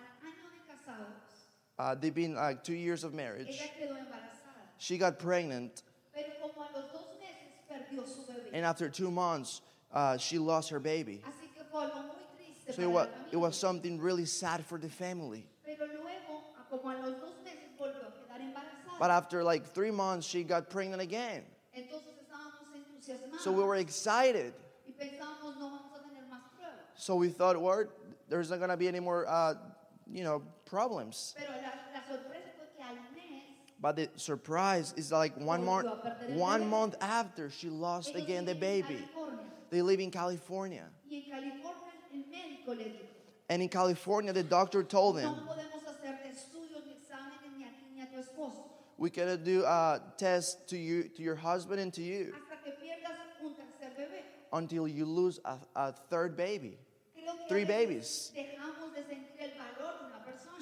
uh, 1.79 1.95
they've 1.95 2.13
been 2.13 2.35
like 2.35 2.63
two 2.63 2.73
years 2.75 3.03
of 3.03 3.13
marriage. 3.13 3.47
ella 3.49 3.69
quedó 3.79 3.93
embarazada. 3.97 4.61
She 4.77 4.97
got 4.97 5.17
pregnant, 5.17 5.81
Pero 6.13 6.27
como 6.41 6.67
a 6.67 6.69
los 6.77 6.91
dos 6.91 7.07
meses 7.19 7.63
perdió 7.71 8.05
su 8.05 8.21
bebé. 8.31 8.49
and 8.53 8.65
after 8.65 8.89
two 8.89 9.09
months, 9.09 9.61
uh, 9.93 10.17
she 10.17 10.37
lost 10.37 10.69
her 10.69 10.79
baby. 10.79 11.21
Así 11.25 11.47
que 11.55 11.63
fue 11.71 11.81
algo 11.81 12.03
muy 12.05 12.15
triste 12.37 12.75
So 12.75 12.81
it 12.83 12.91
was, 12.91 13.07
it 13.31 13.37
was 13.37 13.57
something 13.57 13.99
really 13.99 14.25
sad 14.25 14.63
for 14.65 14.77
the 14.77 14.89
family. 14.89 15.45
Pero 15.65 15.87
luego, 15.87 16.43
a 16.59 16.69
como 16.69 16.89
a 16.91 16.99
los 17.01 17.15
dos 17.19 17.33
meses, 17.43 17.59
volvió 17.79 18.05
a 18.07 18.11
quedar 18.11 18.41
embarazada. 18.41 18.99
But 18.99 19.11
after 19.11 19.43
like 19.43 19.65
three 19.65 19.91
months, 19.91 20.27
she 20.27 20.43
got 20.43 20.69
pregnant 20.69 21.01
again. 21.01 21.43
Entonces 21.75 22.13
estábamos 22.19 22.67
entusiasmados 22.75 23.39
So 23.41 23.51
we 23.53 23.63
were 23.63 23.77
excited. 23.77 24.53
y 24.87 24.91
pensábamos 24.93 25.57
no 25.57 25.69
vamos 25.69 25.91
a 25.95 25.99
tener 25.99 26.23
más 26.29 26.41
pruebas. 26.57 26.97
So 26.97 27.15
we 27.15 27.29
thought, 27.29 27.59
well, 27.61 27.85
there's 28.27 28.49
not 28.49 28.59
gonna 28.59 28.75
be 28.77 28.87
any 28.89 28.99
more, 28.99 29.25
uh, 29.27 29.53
you 30.11 30.23
know, 30.23 30.41
problems. 30.65 31.35
Pero 31.37 31.49
la, 31.51 31.71
la 31.93 32.01
sorpresa 32.07 32.49
fue 32.57 32.67
que 32.75 32.83
al 32.83 32.95
mes 33.15 33.43
But 33.81 33.95
the 33.95 34.09
surprise 34.15 34.93
is 34.97 35.11
like 35.11 35.37
one 35.37 35.63
month, 35.63 35.87
Volvió 35.87 35.99
a 35.99 36.01
perder 36.01 36.33
el 36.33 36.39
one 36.39 36.67
month 36.69 36.95
after 37.01 37.49
she 37.49 37.69
lost 37.69 38.15
again 38.15 38.45
the 38.45 38.55
baby. 38.55 38.99
They 39.69 39.81
live 39.81 39.99
in 39.99 40.11
California. 40.11 40.85
y 41.09 41.17
en 41.17 41.31
California 41.31 41.93
el 42.11 42.23
médico 42.29 42.75
le 42.75 42.85
dijo, 42.85 43.05
And 43.49 43.61
in 43.63 43.69
California, 43.69 44.33
the 44.33 44.43
doctor 44.43 44.83
told 44.83 45.17
them, 45.17 45.33
podemos 45.33 45.83
hacerte 45.85 46.27
estudios 46.29 46.83
ni 46.85 46.93
exámenes 46.93 47.57
ni 47.57 47.63
a 47.63 47.69
ti 47.69 47.85
ni 47.95 48.01
a 48.01 48.05
tu 48.05 48.17
esposo 48.19 48.65
we 48.97 49.09
gotta 49.09 49.37
do 49.37 49.63
a 49.63 50.01
test 50.17 50.67
to 50.67 50.77
you, 50.77 51.03
to 51.15 51.21
your 51.23 51.35
husband 51.35 51.79
and 51.79 51.93
to 51.93 52.01
you 52.01 52.33
hasta 52.33 52.61
que 52.63 52.73
pierdas 52.73 53.15
un 53.41 53.53
tercer 53.55 53.95
bebé. 53.97 54.21
until 54.51 54.87
you 54.87 55.05
lose 55.05 55.39
a, 55.45 55.57
a 55.75 55.93
third 56.09 56.35
baby. 56.35 56.77
Three 57.47 57.65
babies. 57.65 58.31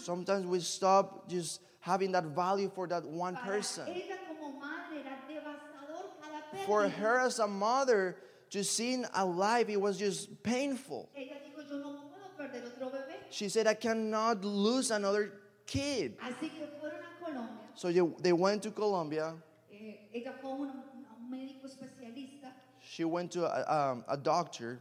Sometimes 0.07 0.45
we 0.45 0.61
stop 0.61 1.27
just 1.27 1.59
having 1.81 2.13
that 2.13 2.23
value 2.27 2.71
for 2.73 2.87
that 2.87 3.03
one 3.03 3.35
person. 3.35 3.83
ella 3.89 4.15
como 4.25 4.57
madre 4.57 5.03
era 5.03 5.17
devastador 5.27 6.15
cada 6.21 6.39
pérdida. 6.49 6.65
For 6.65 6.87
her 6.87 7.19
as 7.19 7.39
a 7.39 7.47
mother, 7.47 8.15
just 8.49 8.71
seeing 8.71 9.03
a 9.13 9.25
life, 9.25 9.67
it 9.67 9.75
was 9.75 9.97
just 9.97 10.41
painful. 10.43 11.09
Ella 11.13 11.35
dijo, 11.43 11.69
yo 11.69 11.77
no 11.79 12.05
puedo 12.07 12.37
perder 12.39 12.63
otro 12.65 12.87
bebé. 12.87 13.15
She 13.29 13.49
said, 13.49 13.67
I 13.67 13.73
cannot 13.73 14.45
lose 14.45 14.91
another 14.91 15.33
kid. 15.65 16.17
Así 16.19 16.51
que 16.55 16.67
fueron 16.79 17.03
a 17.03 17.25
Colombia. 17.25 17.67
So 17.75 17.91
they 18.21 18.31
went 18.31 18.63
to 18.63 18.71
Colombia. 18.71 19.33
Eh, 19.69 20.07
ella 20.13 20.31
fue 20.39 20.51
a 20.51 20.53
un, 20.53 20.69
a 20.69 21.15
un 21.19 21.29
médico 21.29 21.65
especialista 21.67 22.53
She 22.81 23.03
went 23.03 23.29
to 23.31 23.43
a, 23.43 23.91
um, 23.91 24.05
a 24.07 24.15
doctor. 24.15 24.79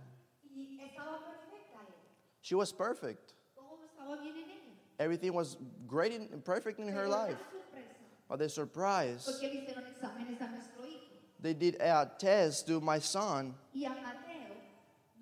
y 0.55 0.79
estaba 0.81 1.19
perfecta 1.19 1.83
ella. 1.83 1.97
She 2.43 2.55
was 2.55 2.71
perfect. 2.71 3.33
Everything 4.99 5.33
was 5.35 5.57
great 5.87 6.13
and 6.13 6.45
perfect 6.45 6.79
in 6.81 6.89
her 6.89 7.07
life. 7.09 7.37
But 8.29 8.39
the 8.41 8.49
surprise, 8.49 9.25
Porque 9.25 9.43
le 9.53 9.61
hicieron 9.61 9.85
exámenes 9.87 10.41
a 10.41 10.51
nuestro 10.51 10.85
hijo. 10.85 11.15
they 11.41 11.55
did 11.55 11.77
a 11.81 12.11
test 12.19 12.67
to 12.67 12.81
my 12.81 12.99
son, 12.99 13.55
Y 13.75 13.85
a 13.85 13.91
Mateo, 13.91 14.57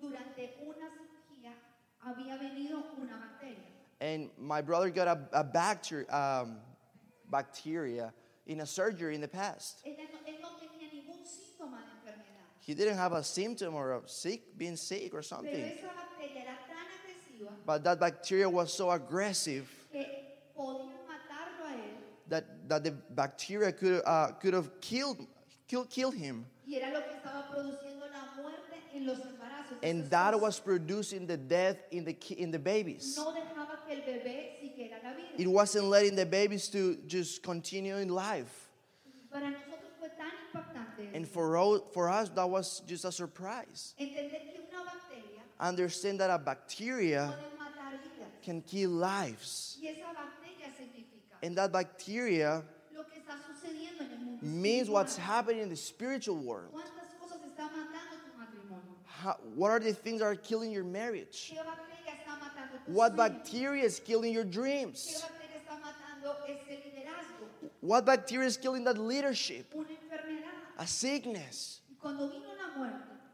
durante 0.01 0.55
una 0.65 0.87
cirugía, 0.89 1.51
había 2.03 2.37
venido 2.39 2.83
una 2.99 3.17
bacteria. 3.19 3.57
and 4.01 4.29
my 4.39 4.61
brother 4.61 4.89
got 4.89 5.07
a, 5.07 5.19
a 5.33 5.43
bacteria, 5.43 6.07
um, 6.11 6.57
bacteria 7.29 8.11
in 8.47 8.61
a 8.61 8.65
surgery 8.65 9.13
in 9.13 9.21
the 9.21 9.27
past. 9.27 9.81
Ella 9.85 9.97
no- 10.11 10.31
él 10.31 10.39
no 10.41 10.49
tenía 10.57 10.89
ningún 10.91 11.23
síntoma 11.25 11.77
de 11.83 12.11
enfermedad. 12.11 12.45
He 12.59 12.73
didn't 12.73 12.97
have 12.97 13.13
a 13.13 13.23
symptom 13.23 13.75
or 13.75 13.93
a 13.97 14.01
sick, 14.07 14.57
being 14.57 14.75
sick 14.77 15.13
or 15.13 15.21
something. 15.21 15.53
But 17.65 17.83
that 17.83 17.99
bacteria 17.99 18.49
was 18.49 18.73
so 18.73 18.91
aggressive 18.91 19.67
que 19.91 20.05
podían 20.57 20.91
matarlo 21.07 21.65
a 21.65 21.73
él. 21.73 21.95
that, 22.27 22.45
that 22.69 22.83
the 22.83 22.91
bacteria 22.91 23.71
could, 23.71 24.01
uh, 24.05 24.27
could 24.39 24.53
have 24.53 24.79
killed, 24.81 25.25
killed, 25.67 25.89
killed 25.89 26.15
him. 26.15 26.45
Y 26.67 26.75
era 26.77 26.91
lo 26.93 27.01
que 27.01 27.15
estaba 27.15 27.47
produciendo 27.49 28.05
la 28.11 28.41
muerte 28.41 28.77
en 28.93 29.05
los 29.05 29.19
embarazos. 29.19 29.81
de 29.81 29.87
And 29.89 30.09
that 30.09 30.39
was 30.39 30.59
producing 30.59 31.27
the 31.27 31.37
death 31.37 31.77
in 31.91 32.05
the, 32.05 32.15
in 32.37 32.51
the 32.51 32.59
babies. 32.59 33.15
No 33.17 33.31
dejaba 33.33 33.85
que 33.87 33.93
el 33.95 34.01
bebé 34.01 34.59
siguiera 34.61 35.03
la 35.03 35.13
vida. 35.13 35.29
It 35.37 35.47
wasn't 35.47 35.85
letting 35.85 36.15
the 36.15 36.25
babies 36.25 36.67
to 36.69 36.97
just 37.07 37.43
continue 37.43 37.97
in 37.97 38.09
life. 38.09 38.69
Para 39.31 39.51
nosotros 39.51 39.91
fue 39.99 40.09
tan 40.17 40.31
impactante 40.53 41.13
And 41.15 41.27
for, 41.27 41.57
all, 41.57 41.79
for 41.93 42.09
us, 42.09 42.29
that 42.29 42.49
was 42.49 42.81
just 42.87 43.05
a 43.05 43.11
surprise. 43.11 43.93
entender 43.99 44.39
que 44.39 44.61
una 44.71 44.83
bacteria 44.85 45.43
Understand 45.59 46.19
that 46.19 46.29
a 46.29 46.37
bacteria 46.37 47.33
puede 47.33 47.57
matar 47.57 47.91
vidas. 47.93 48.27
can 48.43 48.61
kill 48.61 48.89
lives. 48.91 49.77
Y 49.81 49.87
esa 49.87 50.13
bacteria 50.13 50.67
significa 50.77 51.35
And 51.41 51.57
that 51.57 51.71
bacteria 51.71 52.63
lo 52.93 53.03
que 53.03 53.19
está 53.21 53.37
sucediendo 53.39 54.01
en 54.01 54.11
el 54.11 54.25
mundo. 54.25 54.39
means 54.45 54.89
what's 54.89 55.15
happening 55.15 55.61
in 55.61 55.69
the 55.69 55.75
spiritual 55.75 56.37
world. 56.37 56.71
¿Cuántas 56.73 57.13
cosas 57.19 57.39
está 57.45 57.69
matando 57.69 58.17
tu 58.25 58.37
matrimonio? 58.37 58.95
How, 59.05 59.37
what 59.55 59.71
are 59.71 59.79
the 59.79 59.93
things 59.93 60.19
that 60.19 60.25
are 60.25 60.35
killing 60.35 60.71
your 60.71 60.83
marriage? 60.83 61.53
¿Qué 61.53 61.63
bacteria 61.63 62.13
está 62.19 62.37
matando 62.37 62.85
tu 62.85 62.91
What 62.91 63.15
bacteria 63.15 63.83
is 63.83 63.99
killing 63.99 64.33
your 64.33 64.43
dreams? 64.43 65.21
bacteria 65.23 65.57
está 65.57 65.79
matando 65.79 66.35
ese 66.47 66.83
liderazgo? 66.83 67.47
What 67.81 68.05
bacteria 68.05 68.47
is 68.47 68.57
killing 68.57 68.83
that 68.83 68.97
leadership? 68.97 69.73
A 70.77 70.85
sickness. 70.85 71.79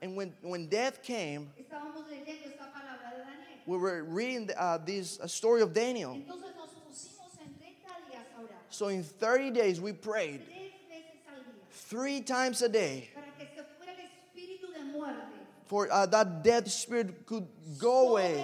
Y 0.01 0.07
cuando 0.07 0.09
vino 0.09 0.09
la 0.09 0.09
muerte, 0.09 0.09
And 0.09 0.15
when, 0.15 0.33
when 0.41 0.67
death 0.67 1.03
came, 1.03 1.49
estábamos 1.59 2.05
leyendo 2.09 2.45
esta 2.47 2.65
palabra 2.73 3.11
de 3.11 3.23
Daniel. 3.23 3.59
we 3.67 3.77
were 3.77 4.03
reading 4.03 4.49
uh, 4.57 4.77
this 4.79 5.19
uh, 5.21 5.27
story 5.27 5.61
of 5.61 5.73
Daniel. 5.73 6.13
Entonces 6.15 6.55
nos 6.55 6.69
pusimos 6.89 7.39
en 7.39 7.53
30 7.59 7.87
días 8.09 8.25
a 8.37 8.41
orar. 8.41 8.57
So 8.69 8.87
in 8.87 9.03
30 9.03 9.51
days, 9.51 9.79
we 9.79 9.93
prayed 9.93 10.41
Tres 10.45 10.71
veces 10.89 11.27
al 11.29 11.43
día. 11.43 11.61
three 11.71 12.21
times 12.21 12.61
a 12.61 12.69
day 12.69 13.09
Para 13.13 13.25
que 13.37 13.47
se 13.55 13.63
fuera 13.77 13.93
el 13.93 14.09
espíritu 14.09 14.73
de 14.73 14.83
muerte 14.91 15.27
for 15.67 15.87
uh, 15.91 16.05
that 16.07 16.43
death 16.43 16.67
spirit 16.69 17.25
could 17.25 17.47
go 17.77 18.09
away 18.09 18.43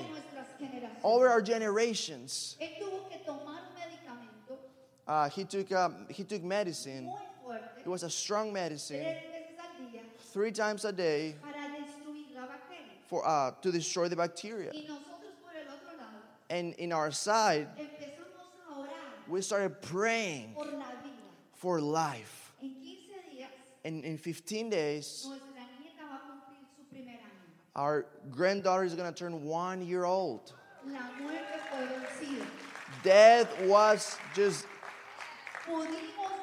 over 1.03 1.27
our 1.27 1.41
generations. 1.41 2.55
Él 2.61 2.69
tuvo 2.79 3.09
que 3.09 3.17
tomar 3.25 3.61
un 3.67 3.75
medicamento 3.75 4.57
Uh, 5.07 5.29
he, 5.29 5.43
took, 5.45 5.71
um, 5.71 6.05
he 6.09 6.23
took 6.23 6.43
medicine. 6.43 7.09
It 7.79 7.87
was 7.87 8.03
a 8.03 8.09
strong 8.09 8.51
medicine 8.51 8.99
tres 8.99 9.23
veces 9.23 9.57
al 9.57 9.91
día, 9.91 10.01
three 10.33 10.51
times 10.51 10.83
a 10.83 10.91
day 10.91 11.33
para 11.41 11.69
destruir 11.71 12.35
la 12.35 12.45
bacteria. 12.47 12.96
For, 13.07 13.27
uh, 13.27 13.51
to 13.61 13.71
destroy 13.71 14.07
the 14.07 14.15
bacteria. 14.15 14.71
Y 14.73 14.81
nosotros 14.87 15.33
por 15.41 15.51
el 15.55 15.67
otro 15.73 15.97
lado 15.97 16.21
And 16.49 16.73
in 16.75 16.91
our 16.93 17.11
side, 17.11 17.67
empezamos 17.77 18.69
a 18.69 18.79
orar 18.81 19.27
we 19.27 19.41
started 19.41 19.81
praying 19.81 20.53
por 20.53 20.65
la 20.65 20.71
vida. 21.03 21.15
for 21.55 21.81
life. 21.81 22.53
En 22.61 22.69
15 22.75 23.13
días 23.33 23.47
And 23.85 24.03
in 24.05 24.17
15 24.17 24.69
days, 24.69 25.25
nuestra 25.27 25.47
nieta 25.79 26.03
va 26.09 26.15
a 26.15 26.21
cumplir 26.29 26.65
su 26.75 26.83
primer 26.93 27.15
año. 27.15 27.75
Our 27.75 28.05
granddaughter 28.31 28.83
is 28.83 28.93
going 28.95 29.11
to 29.11 29.17
turn 29.17 29.43
one 29.43 29.81
year 29.85 30.05
old. 30.05 30.53
La 30.85 30.99
muerte 31.21 31.59
fue 31.69 31.87
vencida. 31.87 32.45
Death 33.03 33.61
was 33.63 34.17
just, 34.33 34.65
Pudimos 35.65 35.87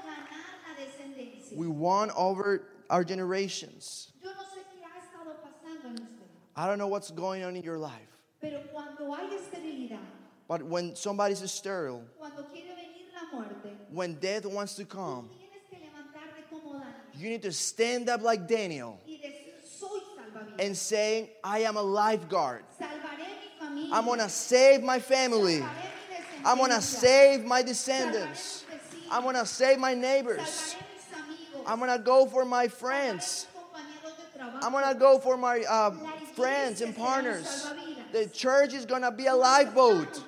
ganar 0.04 0.54
la 0.66 0.75
descendencia. 0.85 1.56
we 1.56 1.66
won 1.66 2.11
over 2.16 2.62
our 2.90 3.02
generations. 3.04 4.12
Yo 4.23 4.30
no 4.30 4.42
sé 4.42 4.61
qué 4.71 4.85
ha 4.85 5.00
estado 5.00 5.35
pasando 5.42 5.87
en 5.88 5.94
usted, 5.94 6.28
I 6.56 6.66
don't 6.66 6.78
know 6.78 6.87
what's 6.87 7.11
going 7.11 7.42
on 7.42 7.56
in 7.56 7.62
your 7.62 7.78
life, 7.78 7.92
pero 8.40 8.61
cuando 8.73 9.12
hay 9.12 9.37
esterilidad, 9.37 9.99
but 10.46 10.62
when 10.62 10.94
somebody's 10.94 11.49
sterile, 11.50 12.02
cuando 12.18 12.44
quiere 12.44 12.68
venir 12.76 13.06
la 13.14 13.38
muerte, 13.38 13.70
when 13.90 14.14
death 14.14 14.46
wants 14.46 14.75
to 14.75 14.84
come, 14.84 15.28
tienes 15.38 15.68
que 15.68 15.78
levantarte 15.78 16.49
como 16.50 16.78
Daniel 16.78 16.94
you 17.16 17.30
need 17.30 17.42
to 17.42 17.52
stand 17.52 18.08
up 18.08 18.23
like 18.23 18.46
Daniel 18.46 19.00
y 19.06 19.18
decir, 19.23 19.54
soy 19.64 20.00
salvavidas. 20.16 20.64
and 20.64 20.76
saying, 20.76 21.28
I 21.42 21.61
am 21.61 21.76
a 21.76 21.82
lifeguard. 21.82 22.64
Salvaré 22.80 23.18
mi 23.18 23.58
familia. 23.58 23.94
I'm 23.94 24.04
going 24.04 24.20
to 24.20 24.28
save 24.28 24.82
my 24.82 24.99
family. 24.99 25.58
Salvaré 25.58 25.64
mi 25.64 26.16
descendencia. 26.16 26.46
I'm 26.46 26.58
going 26.58 26.70
to 26.70 26.82
save 26.82 27.44
my 27.44 27.62
descendants. 27.62 28.64
Salvaré 28.64 28.70
mis 28.70 29.00
vecinos. 29.00 29.08
I'm 29.11 29.23
going 29.23 29.37
to 29.37 29.46
save 29.46 29.78
my 29.78 29.94
neighbors. 29.94 30.38
Salvaré 30.38 30.76
mis 30.94 31.18
amigos. 31.18 31.66
I'm 31.66 31.78
going 31.78 31.90
to 31.90 32.04
go 32.04 32.26
for 32.26 32.44
my 32.44 32.68
friends. 32.68 33.46
mis 33.54 33.64
compañeros 33.64 34.16
de 34.16 34.38
trabajo. 34.38 34.62
I'm 34.64 34.73
going 34.73 34.92
to 34.92 34.99
go 34.99 35.18
for 35.18 35.37
my 35.37 35.61
uh, 35.68 35.90
friends 36.36 36.80
and 36.80 36.96
partners. 36.96 37.66
The 38.12 38.26
church 38.26 38.74
is 38.74 38.86
going 38.86 39.02
to 39.02 39.10
be 39.10 39.26
a 39.26 39.34
lifeboat. 39.34 40.22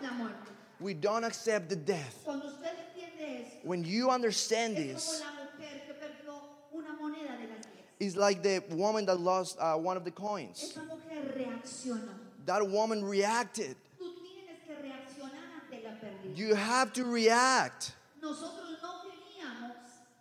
We 0.81 0.93
don't 0.95 1.25
accept 1.25 1.69
the 1.69 1.77
death. 1.77 2.21
Cuando 2.25 2.47
usted 2.47 2.69
entiende 2.69 3.47
eso, 3.47 3.57
When 3.63 3.83
you 3.85 4.11
understand 4.11 4.77
this, 4.77 5.23
la 5.25 5.31
mujer 5.45 5.81
que 5.87 5.95
perdió 5.95 6.35
una 6.75 6.91
moneda 7.01 7.37
de 7.41 7.49
las 7.49 7.65
diez. 7.67 7.85
it's 7.99 8.17
like 8.17 8.43
the 8.43 8.63
woman 8.71 9.07
that 9.07 9.19
lost 9.19 9.57
uh, 9.59 9.75
one 9.77 9.97
of 9.97 10.05
the 10.05 10.11
coins. 10.11 10.73
Esa 10.77 10.81
mujer 10.81 11.33
reaccionó. 11.35 12.11
That 12.45 12.69
woman 12.69 13.03
reacted. 13.05 13.75
Tú 13.99 14.13
tienes 14.23 14.61
que 14.67 14.75
reaccionar 14.75 15.63
ante 15.63 15.83
la 15.83 15.93
pérdida. 15.93 16.37
You 16.37 16.55
have 16.55 16.93
to 16.93 17.05
react. 17.05 17.93
Nosotros 18.21 18.77
no 18.83 18.89
queríamos 19.01 19.77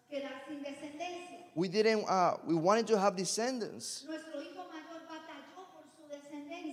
quedar 0.10 0.48
sin 0.48 0.64
descendencia. 0.64 1.42
We 1.54 1.68
didn't, 1.68 2.06
uh, 2.10 2.38
we 2.46 2.56
wanted 2.56 2.88
to 2.88 2.98
have 2.98 3.16
descendants. 3.18 4.06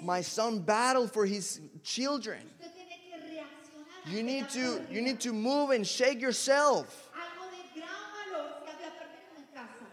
My 0.02 0.20
son 0.20 0.58
battled 0.58 1.12
for 1.12 1.24
his 1.24 1.60
children. 1.84 2.40
Usted 2.60 2.72
tiene 2.74 2.98
que 3.08 3.18
reaccionar. 3.18 4.12
You 4.12 4.22
need 4.24 4.48
to, 4.50 4.80
you 4.90 5.00
need 5.00 5.20
to 5.20 5.32
move 5.32 5.70
and 5.70 5.86
shake 5.86 6.20
yourself. 6.20 7.10
Algo 7.14 7.50
de 7.50 7.80
gran 7.80 7.88
valor 8.32 8.50
se 8.64 8.72
había 8.72 8.90
perdido 8.98 9.38
en 9.38 9.44
casa. 9.54 9.86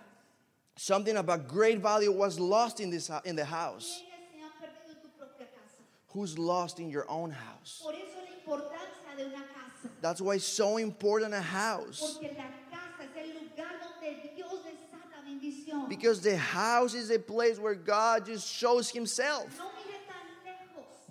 Something 0.78 1.18
about 1.18 1.48
great 1.48 1.80
value 1.80 2.12
was 2.12 2.40
lost 2.40 2.80
in, 2.80 2.90
this, 2.90 3.12
in 3.24 3.36
the 3.36 3.46
house. 3.46 4.02
¿Quiénes 4.02 4.32
se 4.34 4.42
han 4.42 4.52
perdido 4.60 4.96
en 4.96 5.02
tu 5.02 5.10
propia 5.18 5.46
casa? 5.46 5.84
Who's 6.08 6.40
lost 6.40 6.80
in 6.80 6.90
your 6.90 7.06
own 7.08 7.30
house? 7.30 7.82
Por 7.84 7.94
eso 7.94 8.18
la 8.26 8.36
importancia 8.36 9.16
de 9.16 9.26
una 9.26 9.44
casa. 9.54 9.94
That's 10.02 10.22
why 10.22 10.36
it's 10.36 10.46
so 10.46 10.78
important 10.78 11.36
a 11.36 11.42
house. 11.42 12.18
Porque 12.20 12.34
la 12.36 12.46
casa 12.72 13.04
es 13.04 13.16
el 13.16 13.34
lugar 13.36 13.76
donde 13.80 14.36
Dios 14.36 14.54
desata 14.64 15.22
bendición. 15.24 15.88
Because 15.88 16.22
the 16.22 16.36
house 16.36 16.96
is 16.96 17.12
a 17.12 17.20
place 17.20 17.60
where 17.60 17.76
God 17.76 18.26
just 18.26 18.52
shows 18.52 18.90
Himself. 18.90 19.62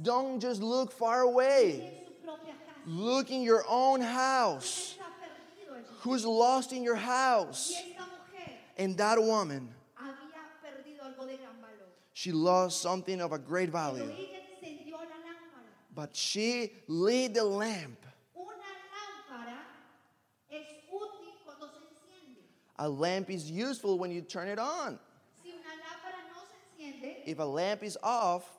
Don't 0.02 0.40
just 0.40 0.62
look 0.62 0.92
far 0.92 1.22
away. 1.22 1.80
en 1.80 2.06
su 2.06 2.12
propia 2.24 2.52
casa. 2.52 2.80
Look 2.86 3.30
in 3.30 3.42
your 3.42 3.64
own 3.68 4.00
house. 4.00 4.94
¿Quién 4.96 5.04
está 5.04 5.10
perdido 5.18 5.74
allí? 5.76 6.00
Who's 6.02 6.24
lost 6.24 6.72
in 6.72 6.82
your 6.82 6.96
house? 6.96 7.72
And 8.76 8.96
that 8.96 9.20
woman, 9.20 9.68
había 9.96 10.14
perdido 10.62 11.02
algo 11.02 11.26
de 11.26 11.36
gran 11.36 11.56
valor. 11.60 11.88
she 12.12 12.30
lost 12.30 12.80
something 12.80 13.20
of 13.20 13.32
a 13.32 13.38
great 13.38 13.70
value. 13.70 14.04
ella 14.04 14.38
encendió 14.62 14.92
la 14.92 14.98
lámpara. 14.98 15.66
But 15.94 16.14
she 16.14 16.72
lit 16.86 17.34
the 17.34 17.42
lamp. 17.42 17.98
Una 18.36 18.52
lámpara 19.34 19.58
es 20.48 20.66
útil 20.92 21.34
cuando 21.44 21.66
se 21.66 21.78
enciende. 21.80 22.38
A 22.78 22.88
lamp 22.88 23.30
is 23.30 23.50
useful 23.50 23.98
when 23.98 24.12
you 24.12 24.20
turn 24.22 24.46
it 24.46 24.60
on. 24.60 24.96
Si 25.42 25.50
una 25.50 25.74
lámpara 25.74 26.22
no 26.32 26.44
se 26.46 26.84
enciende, 26.84 27.16
If 27.26 27.40
a 27.40 27.44
lamp 27.44 27.82
is 27.82 27.98
off, 28.00 28.44
es 28.44 28.46
un 28.46 28.54
elemento 28.54 28.57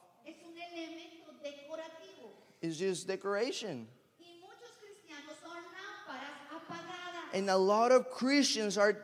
it's 2.61 2.77
just 2.77 3.07
decoration. 3.07 3.87
Y 4.19 4.25
muchos 4.41 4.75
cristianos 4.83 5.39
son 5.41 5.55
lámparas 5.73 6.35
apagadas. 6.51 7.37
And 7.37 7.49
a 7.49 7.57
lot 7.57 7.91
of 7.91 8.09
Christians 8.11 8.77
are 8.77 8.97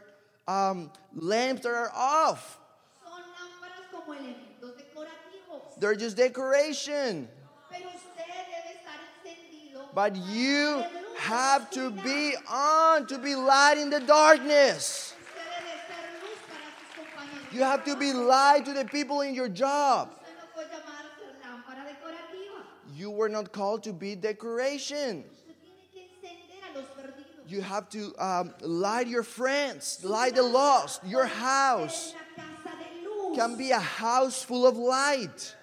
um, 0.48 0.92
lamps 1.16 1.62
that 1.62 1.70
are 1.70 1.92
off. 1.96 2.60
Son 3.04 3.22
lámparas 3.22 3.90
como 3.92 4.14
elementos 4.14 4.74
decorativos. 4.76 5.80
They're 5.80 5.96
just 5.96 6.18
decoration. 6.18 7.30
Pero 7.72 7.90
usted 7.96 8.26
debe 8.28 8.76
estar 8.76 9.00
encendido. 9.24 9.94
But 9.94 10.16
you 10.18 10.84
have 11.18 11.70
to 11.72 11.92
be 11.92 12.36
on 12.50 13.08
to 13.08 13.18
be 13.18 13.36
light 13.36 13.78
in 13.78 13.90
the 13.90 14.02
darkness. 14.02 15.14
Usted 15.18 15.40
debe 15.64 15.74
ser 15.88 16.04
luz 16.22 16.40
para 16.50 16.68
sus 16.76 16.92
compañeros. 17.06 17.54
You 17.54 17.64
have 17.64 17.86
to 17.86 17.96
be 17.96 18.12
light 18.12 18.66
to 18.66 18.74
the 18.74 18.84
people 18.84 19.22
in 19.22 19.34
your 19.34 19.48
job. 19.48 20.10
You 22.96 23.12
were 23.12 23.28
not 23.28 23.52
called 23.52 23.84
to 23.84 23.94
be 23.94 24.16
decoration. 24.16 25.26
You 27.48 27.62
have 27.62 27.90
to 27.90 28.16
um, 28.18 28.54
light 28.62 29.08
your 29.08 29.22
friends, 29.24 30.00
light 30.04 30.36
the 30.36 30.44
lost. 30.44 31.04
Your 31.06 31.26
house 31.26 32.14
can 33.36 33.58
be 33.58 33.72
a 33.72 33.80
house 33.80 34.42
full 34.42 34.66
of 34.66 34.78
light. 34.78 35.54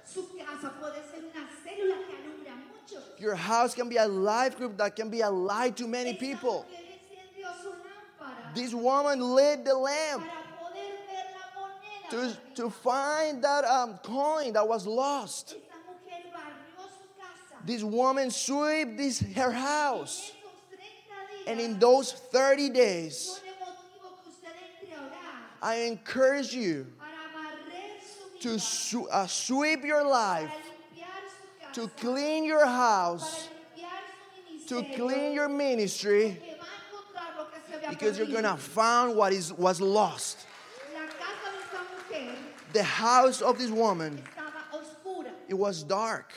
Your 3.19 3.35
house 3.35 3.75
can 3.75 3.89
be 3.89 3.97
a 3.97 4.07
life 4.07 4.57
group 4.59 4.77
that 4.77 4.95
can 4.95 5.09
be 5.09 5.23
a 5.23 5.31
light 5.31 5.77
to 5.79 5.89
many 5.89 6.13
people. 6.15 6.67
This 8.55 8.75
woman 8.75 9.21
lit 9.21 9.65
the 9.65 9.75
lamp 9.75 10.25
to, 12.11 12.37
to 12.57 12.69
find 12.69 13.43
that 13.43 13.65
um, 13.65 13.99
coin 14.03 14.53
that 14.53 14.69
was 14.69 14.87
lost. 14.87 15.55
Esta 15.55 15.79
mujer 15.87 16.29
barrió 16.31 16.85
su 16.85 17.09
casa. 17.17 17.52
This 17.65 17.83
woman 17.83 18.31
swept 18.31 18.97
this 18.97 19.21
her 19.37 19.53
house. 19.53 20.33
En 20.33 20.39
esos 20.39 21.43
30 21.43 21.47
días, 21.47 21.49
And 21.49 21.61
in 21.61 21.79
those 21.79 22.13
30 22.13 22.71
days, 22.71 23.27
son 23.27 23.41
emotivo 23.49 24.23
que 24.23 24.31
usted 24.31 24.49
entre 24.81 24.95
a 24.95 25.01
orar 25.01 25.11
I 25.63 25.75
encourage 25.87 26.55
you 26.55 26.87
para 26.99 27.13
barrer 27.35 28.59
su 28.59 28.59
to 28.59 29.09
uh, 29.11 29.27
sweep 29.27 29.85
your 29.85 30.05
life, 30.05 30.51
para 30.51 30.61
limpiar 30.61 31.23
su 31.31 31.49
casa, 31.61 31.75
to 31.75 31.89
clean 32.05 32.45
your 32.45 32.67
house, 32.67 33.49
to 34.69 34.83
clean 34.97 35.33
your 35.33 35.49
ministry, 35.49 36.37
que 36.41 36.57
va 36.59 36.65
a 36.65 36.79
encontrar 36.91 37.37
lo 37.37 37.45
que 37.45 37.61
se 37.69 37.79
había 37.79 37.91
because 37.91 38.19
you're 38.19 38.27
gonna 38.27 38.57
find 38.57 39.17
what 39.17 39.33
is 39.33 39.53
was 39.53 39.81
lost. 39.81 40.47
La 40.95 41.07
casa 41.07 41.51
de 41.53 41.59
esta 41.59 41.79
mujer 42.11 42.35
The 42.73 42.83
house 42.83 43.43
of 43.43 43.59
this 43.59 43.71
woman, 43.71 44.21
it 45.49 45.55
was 45.55 45.83
dark. 45.85 46.33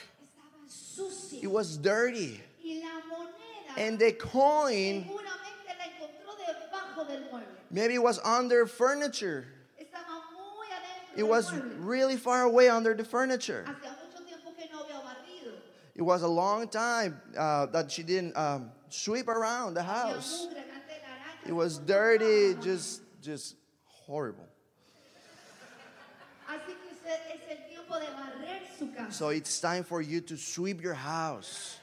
It 1.46 1.52
was 1.52 1.78
dirty, 1.78 2.42
y 2.60 2.82
la 2.82 3.00
moneda 3.06 3.78
and 3.78 4.00
the 4.00 4.12
coin 4.14 5.04
seguramente 5.04 5.70
la 5.78 5.86
encontró 5.86 6.34
debajo 6.42 7.08
del 7.08 7.22
mueble. 7.32 7.46
maybe 7.70 7.94
it 7.94 8.02
was 8.02 8.20
under 8.26 8.66
furniture. 8.66 9.46
Estaba 9.80 10.24
muy 10.34 10.66
adentro 10.66 11.20
It 11.20 11.28
was 11.28 11.54
really 11.78 12.18
far 12.18 12.42
away 12.42 12.68
under 12.68 12.96
the 12.96 13.04
furniture. 13.06 13.64
Hacía 13.68 13.94
mucho 13.94 14.24
tiempo 14.26 14.54
que 14.58 14.66
no 14.74 14.86
había 14.86 15.04
barrido. 15.04 15.52
It 15.94 16.02
was 16.02 16.24
a 16.24 16.28
long 16.28 16.68
time 16.68 17.22
uh, 17.38 17.68
that 17.68 17.92
she 17.92 18.02
didn't 18.02 18.36
um, 18.36 18.72
sweep 18.90 19.28
around 19.28 19.76
the 19.76 19.84
house. 19.84 20.48
mugre, 20.48 20.64
una 20.66 20.82
telaraña 20.90 21.48
It 21.48 21.54
was 21.54 21.78
dirty, 21.78 22.56
just 22.60 23.02
just 23.22 23.56
horrible. 23.86 24.48
Así 27.98 28.00
que 28.00 28.00
usted 28.00 28.00
es 28.00 28.00
el 28.00 28.00
tiempo 28.00 28.00
de 28.00 28.08
barrer 28.16 28.62
su 28.78 28.86
casa. 28.94 29.12
So 29.12 29.30
it's 29.30 29.60
time 29.60 29.84
for 29.84 30.02
you 30.02 30.22
to 30.22 30.38
sweep 30.38 30.82
your 30.82 30.94
house. 30.94 31.80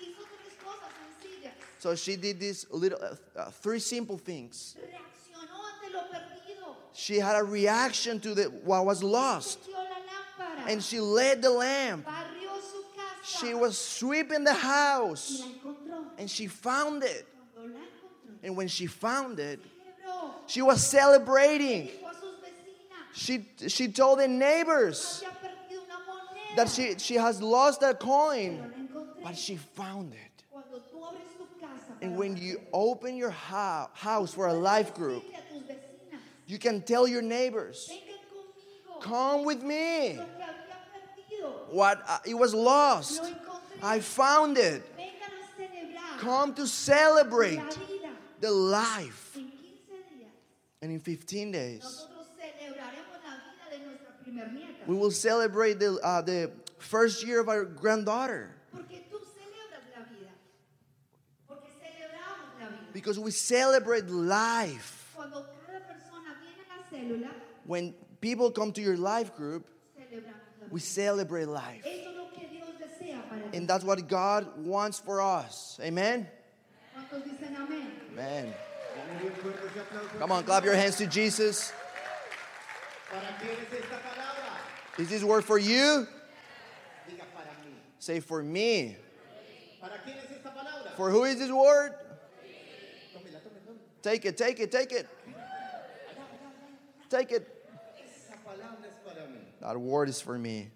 Hizo 0.00 0.24
tres 0.24 0.56
cosas 0.64 0.90
sencillas. 1.20 1.52
So 1.78 1.94
she 1.94 2.16
did 2.16 2.40
these 2.40 2.66
little 2.70 2.98
uh, 3.02 3.38
uh, 3.38 3.50
three 3.50 3.78
simple 3.78 4.18
things. 4.18 4.76
Reaccionó 4.78 5.58
ante 5.84 5.94
lo 5.94 6.00
perdido. 6.10 6.76
She 6.94 7.18
had 7.18 7.36
a 7.36 7.44
reaction 7.44 8.20
to 8.20 8.34
the 8.34 8.44
what 8.44 8.84
was 8.84 9.02
lost, 9.02 9.60
Encendió 9.60 9.74
la 9.74 9.80
lámpara. 10.64 10.72
and 10.72 10.82
she 10.82 11.00
led 11.00 11.42
the 11.42 11.50
lamp. 11.50 12.06
barrió 12.06 12.50
su 12.60 12.82
casa. 12.96 13.38
She 13.46 13.54
was 13.54 13.78
sweeping 13.78 14.44
the 14.44 14.54
house, 14.54 15.42
and 16.18 16.30
she 16.30 16.46
found 16.46 17.02
it. 17.04 17.26
Cuando 17.54 17.74
la 17.74 17.80
encontró, 17.80 18.38
And 18.44 18.56
when 18.56 18.68
she 18.68 18.86
found 18.86 19.38
it, 19.38 19.60
she 20.46 20.60
was 20.62 20.84
celebrating. 20.86 21.86
Dijo 21.88 22.10
a 22.10 22.14
sus 22.14 22.34
vecinas. 22.42 23.14
She 23.14 23.68
she 23.68 23.88
told 23.88 24.18
the 24.18 24.28
neighbors 24.28 25.22
Había 25.24 25.50
perdido 25.50 25.82
una 25.84 25.98
moneda. 26.06 26.41
That 26.56 26.68
she 26.68 26.98
she 26.98 27.14
has 27.14 27.40
lost 27.42 27.80
that 27.80 28.00
coin, 28.00 28.60
but 29.22 29.36
she 29.36 29.56
found 29.56 30.12
it. 30.12 30.44
Cuando 30.50 30.78
tú 30.78 31.00
abres 31.02 31.36
tu 31.36 31.46
casa 31.60 31.92
And 32.00 32.16
when 32.16 32.36
you 32.36 32.60
open 32.72 33.16
your 33.16 33.30
house 33.30 34.34
for 34.34 34.46
a 34.46 34.54
life 34.54 34.94
group, 34.94 35.24
decirle 35.24 35.38
a 35.38 35.52
tus 35.52 35.62
vecinas, 35.62 36.20
you 36.46 36.58
can 36.58 36.82
tell 36.82 37.06
your 37.06 37.22
neighbors, 37.22 37.90
"Come 39.00 39.44
with 39.44 39.62
me. 39.62 40.14
Lo 40.14 40.24
que 40.24 40.44
había 40.44 40.62
what 41.70 42.02
uh, 42.06 42.18
it 42.26 42.34
was 42.34 42.54
lost. 42.54 43.22
I 43.82 44.00
found 44.00 44.58
it. 44.58 44.82
Vengan 44.96 45.32
a 45.32 45.60
celebrar 45.60 46.18
Come 46.18 46.54
to 46.54 46.66
celebrate 46.66 47.78
the 48.40 48.50
life. 48.50 49.36
En 49.36 49.48
15 49.48 49.90
días 49.90 50.30
And 50.82 50.92
in 50.92 51.00
15 51.00 51.50
days, 51.52 52.06
nosotros 54.86 54.88
celebraremos 54.88 54.88
la 54.88 54.88
vida 54.88 54.88
de 54.88 54.88
nuestra 54.88 54.88
primer 54.88 54.88
nieta. 54.88 54.88
we 54.88 54.94
will 54.96 55.10
celebrate 55.10 55.78
the, 55.78 55.98
uh, 56.02 56.22
the 56.22 56.50
first 56.78 57.26
year 57.26 57.40
of 57.40 57.48
our 57.48 57.64
granddaughter 57.64 58.50
Porque 58.72 59.04
tú 59.10 59.18
celebras 59.18 59.84
la 59.96 60.04
vida. 60.10 60.30
Porque 61.48 61.68
celebramos 61.80 62.60
la 62.60 62.66
vida. 62.68 62.92
because 62.92 63.18
we 63.18 63.30
celebrate 63.30 64.08
life. 64.08 65.12
Cuando 65.14 65.44
cada 65.66 65.80
persona 65.80 66.34
viene 66.40 66.64
a 66.68 66.76
la 66.76 67.26
célula, 67.26 67.30
When 67.64 67.94
people 68.20 68.50
come 68.50 68.72
to 68.72 68.80
your 68.80 68.96
life 68.96 69.36
group, 69.36 69.66
we 70.70 70.80
celebrate 70.80 71.46
life. 71.48 71.84
Eso 71.84 72.10
es 72.10 72.16
lo 72.16 72.26
que 72.34 72.48
Dios 72.48 72.68
desea 72.80 73.22
para 73.28 73.50
ti. 73.50 73.56
And 73.56 73.68
that's 73.68 73.84
what 73.84 74.08
God 74.08 74.48
wants 74.64 74.98
for 74.98 75.20
us. 75.20 75.78
Amen? 75.82 76.26
Amén? 76.96 77.86
Amen. 78.12 78.54
Dale 78.94 79.20
bien 79.20 79.32
fuerte 79.40 79.66
ese 79.66 79.80
aplauso. 79.80 80.18
Come 80.18 80.32
on, 80.32 80.44
clap 80.44 80.64
your 80.64 80.74
hands 80.74 80.96
to 80.96 81.06
Jesus. 81.06 81.72
Is 84.98 85.08
this 85.08 85.24
word 85.24 85.44
for 85.44 85.58
you? 85.58 86.06
Diga 87.08 87.24
para 87.34 87.48
mí. 87.64 87.72
Say 87.98 88.20
for 88.20 88.42
me. 88.42 88.96
¿Para 89.80 89.94
quién 90.04 90.16
es 90.16 90.30
esta 90.36 90.50
palabra? 90.50 90.94
For 90.96 91.10
who 91.10 91.24
is 91.24 91.38
this 91.38 91.50
word? 91.50 91.94
Take 94.02 94.24
it, 94.24 94.36
take 94.36 94.58
it, 94.60 94.70
take 94.72 94.92
it. 94.92 95.08
Take 97.08 97.32
it. 97.32 97.48
Esa 98.04 98.34
palabra 98.44 98.84
es 98.84 98.98
para 99.04 99.26
mí. 99.28 99.38
That 99.60 99.78
word 99.78 100.08
is 100.08 100.20
for 100.20 100.38
me. 100.38 100.70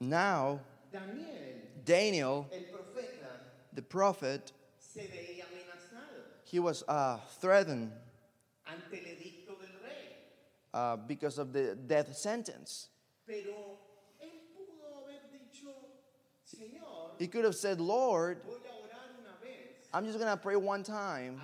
Now, 0.00 0.60
Daniel, 0.92 1.26
Daniel, 1.84 2.46
el 2.52 2.60
profeta, 2.60 3.30
the 3.74 3.82
prophet, 3.82 4.52
se 4.78 5.00
veía 5.00 5.42
amenazado 5.42 6.22
he 6.44 6.60
was 6.60 6.84
uh, 6.86 7.18
threatened 7.40 7.90
uh, 10.74 10.96
because 10.96 11.38
of 11.38 11.52
the 11.52 11.74
death 11.74 12.16
sentence. 12.16 12.88
Pero 13.26 13.78
él 14.22 14.30
pudo 14.56 15.02
haber 15.02 15.20
dicho, 15.32 15.68
Señor, 16.44 17.18
He 17.18 17.26
could 17.26 17.44
have 17.44 17.56
said, 17.56 17.80
Lord, 17.80 18.42
voy 18.46 18.54
a 18.54 18.72
orar 18.72 19.08
una 19.20 19.34
vez 19.42 19.88
I'm 19.92 20.04
just 20.04 20.18
going 20.18 20.30
to 20.30 20.36
pray 20.36 20.56
one 20.56 20.82
time, 20.82 21.40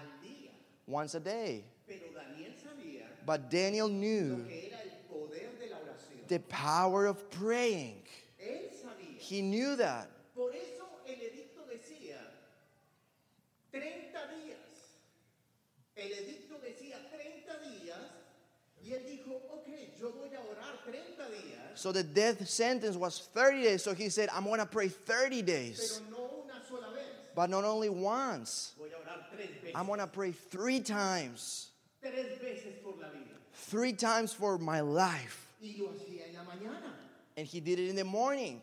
once 0.87 1.15
a 1.15 1.21
day. 1.21 1.65
Pero 1.87 2.01
Daniel 2.15 2.53
sabía 2.53 3.03
But 3.27 3.51
Daniel 3.51 3.89
knew 3.89 4.45
que 4.45 4.71
era 4.71 4.79
el 4.83 4.91
poder 5.09 5.49
de 5.61 5.71
la 5.71 5.79
the 6.29 6.39
power 6.41 7.07
of 7.07 7.31
praying. 7.31 8.03
He 9.25 9.41
knew 9.41 9.77
that. 9.77 10.11
Por 10.37 10.51
eso 10.51 10.85
el 11.07 11.15
edicto 11.15 11.65
decía 11.65 12.21
30 13.73 14.19
días. 14.37 15.01
El 15.97 16.13
edicto 16.13 16.61
decía 16.61 16.99
30 17.11 17.59
días 17.71 17.99
y 18.85 18.93
él 18.93 19.07
dijo, 19.07 19.33
ok, 19.51 19.67
yo 19.99 20.13
voy 20.13 20.29
a 20.35 20.41
orar 20.41 20.74
30 20.74 20.74
días, 20.74 20.74
So 21.77 21.91
the 21.91 22.03
death 22.05 22.49
sentence 22.49 22.97
was 22.97 23.19
30 23.33 23.63
days. 23.63 23.83
So 23.83 23.95
he 23.95 24.09
said, 24.09 24.29
I'm 24.33 24.45
going 24.45 24.61
to 24.61 24.67
pray 24.67 24.89
30 24.89 25.43
days. 25.43 26.01
pero 26.11 26.19
no 26.19 26.31
una 26.45 26.55
sola 26.69 26.93
vez. 26.95 27.03
But 27.35 27.51
not 27.51 27.65
only 27.65 27.89
once, 27.89 28.75
Voy 28.79 28.87
a 28.87 28.97
orar 29.03 29.25
tres 29.35 29.49
veces. 29.61 29.73
I'm 29.75 29.87
going 29.87 29.99
to 29.99 30.07
pray 30.07 30.31
three 30.31 30.79
times. 30.81 31.71
Tres 32.01 32.39
veces 32.41 32.81
por 32.83 32.93
la 33.01 33.09
vida. 33.09 33.35
Three 33.55 33.93
times 33.93 34.33
for 34.33 34.57
my 34.57 34.81
life. 34.81 35.49
Y 35.61 35.75
lo 35.79 35.89
hacía 35.89 36.29
en 36.29 36.35
la 36.37 36.45
mañana. 36.45 36.93
And 37.37 37.45
he 37.47 37.59
did 37.59 37.81
it 37.81 37.89
in 37.91 37.97
the 37.97 38.05
morning. 38.05 38.61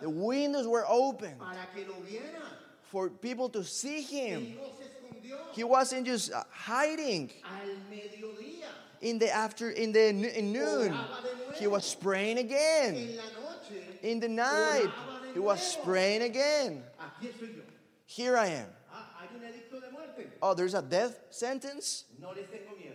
The 0.00 0.10
windows 0.10 0.66
were 0.66 0.84
open 0.88 1.36
Para 1.38 1.68
que 1.74 1.84
lo 1.86 1.94
viera. 2.02 2.42
for 2.82 3.08
people 3.08 3.48
to 3.50 3.62
see 3.62 4.02
him. 4.02 4.40
Él 4.40 4.56
no 4.56 4.72
se 4.76 4.84
escondió. 4.84 5.36
He 5.52 5.62
wasn't 5.62 6.06
just 6.06 6.32
uh, 6.32 6.42
hiding. 6.50 7.30
In 9.04 9.18
the 9.18 9.30
after 9.30 9.70
in 9.70 9.92
the 9.92 10.08
in 10.38 10.52
noon. 10.52 10.96
He 11.56 11.66
was 11.66 11.94
praying 11.94 12.38
again. 12.38 13.10
In 14.02 14.18
the 14.18 14.28
night, 14.28 14.90
he 15.32 15.38
was 15.38 15.78
praying 15.84 16.22
again. 16.22 16.82
Here 18.06 18.36
I 18.36 18.46
am. 18.48 18.66
Oh, 20.42 20.54
there's 20.54 20.74
a 20.74 20.82
death 20.82 21.18
sentence? 21.30 22.04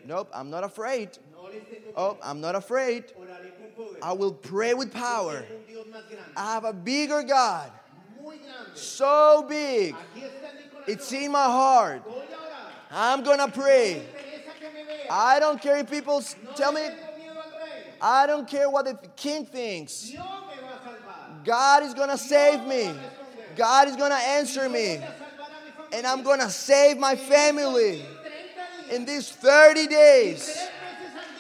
Nope, 0.05 0.29
I'm 0.33 0.49
not 0.49 0.63
afraid. 0.63 1.17
Oh. 1.95 2.17
I'm 2.21 2.41
not 2.41 2.55
afraid. 2.55 3.05
I 4.01 4.13
will 4.13 4.33
pray 4.33 4.73
with 4.73 4.93
power. 4.93 5.43
I 6.35 6.53
have 6.53 6.65
a 6.65 6.73
bigger 6.73 7.23
God, 7.23 7.71
so 8.73 9.45
big. 9.47 9.95
It's 10.87 11.11
in 11.11 11.31
my 11.31 11.45
heart. 11.45 12.03
I'm 12.91 13.23
gonna 13.23 13.49
pray. 13.49 14.01
I 15.09 15.39
don't 15.39 15.61
care 15.61 15.77
if 15.77 15.89
people 15.89 16.23
tell 16.55 16.71
me. 16.71 16.87
I 18.01 18.27
don't 18.27 18.47
care 18.47 18.69
what 18.69 18.85
the 18.85 18.97
king 19.15 19.45
thinks. 19.45 20.13
God 21.43 21.83
is 21.83 21.93
gonna 21.93 22.17
save 22.17 22.65
me. 22.65 22.91
God 23.55 23.87
is 23.87 23.95
gonna 23.95 24.15
answer 24.15 24.69
me. 24.69 25.01
And 25.91 26.05
I'm 26.05 26.23
gonna 26.23 26.49
save 26.49 26.97
my 26.97 27.15
family 27.15 28.05
in 28.91 29.05
these 29.05 29.29
30 29.31 29.87
days. 29.87 30.67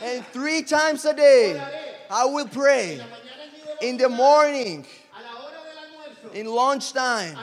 And 0.01 0.25
three 0.27 0.63
times 0.63 1.05
a 1.05 1.13
day, 1.13 1.61
I 2.09 2.25
will 2.25 2.47
pray. 2.47 3.01
In 3.81 3.97
the 3.97 4.09
morning, 4.09 4.85
in 6.33 6.45
lunchtime, 6.47 7.37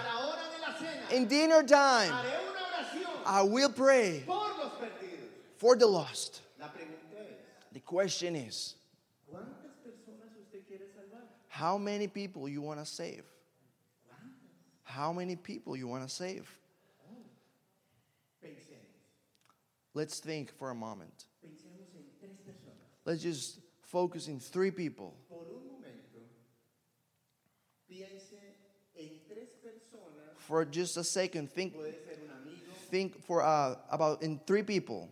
in 1.10 1.26
dinner 1.26 1.62
time, 1.62 2.12
I 3.24 3.42
will 3.42 3.70
pray. 3.70 4.24
For 5.66 5.74
the 5.74 5.86
lost. 5.86 6.42
La 6.60 6.66
pregunta 6.68 7.18
es, 7.18 7.72
The 7.72 7.80
question 7.80 8.36
is, 8.36 8.76
¿cuántas 9.28 9.74
personas 9.84 10.30
usted 10.40 10.64
quiere 10.68 10.86
salvar? 10.94 11.22
how 11.48 11.76
many 11.76 12.06
people 12.06 12.48
you 12.48 12.62
want 12.62 12.78
to 12.78 12.86
save? 12.86 13.24
How 14.84 15.12
many 15.12 15.34
people 15.34 15.76
you 15.76 15.88
want 15.88 16.04
to 16.04 16.08
save? 16.08 16.48
Pensemos. 18.40 18.78
Let's 19.92 20.20
think 20.20 20.56
for 20.56 20.70
a 20.70 20.74
moment. 20.74 21.24
Pensemos 21.44 21.90
en 21.96 22.04
tres 22.20 22.36
personas. 22.46 22.86
Let's 23.04 23.22
just 23.22 23.58
focus 23.82 24.28
in 24.28 24.38
three 24.38 24.70
people. 24.70 25.16
Por 25.28 25.46
un 25.50 25.66
momento, 25.66 26.20
piense 27.90 28.38
en 28.96 29.10
tres 29.28 29.48
personas. 29.64 30.36
For 30.38 30.64
just 30.64 30.96
a 30.96 31.02
second, 31.02 31.50
think 31.50 31.74
Puede 31.74 31.96
ser 32.04 32.18
un 32.22 32.30
amigo, 32.30 32.72
think 32.88 33.20
for 33.26 33.42
uh, 33.42 33.74
about 33.90 34.22
in 34.22 34.38
three 34.46 34.62
people. 34.62 35.10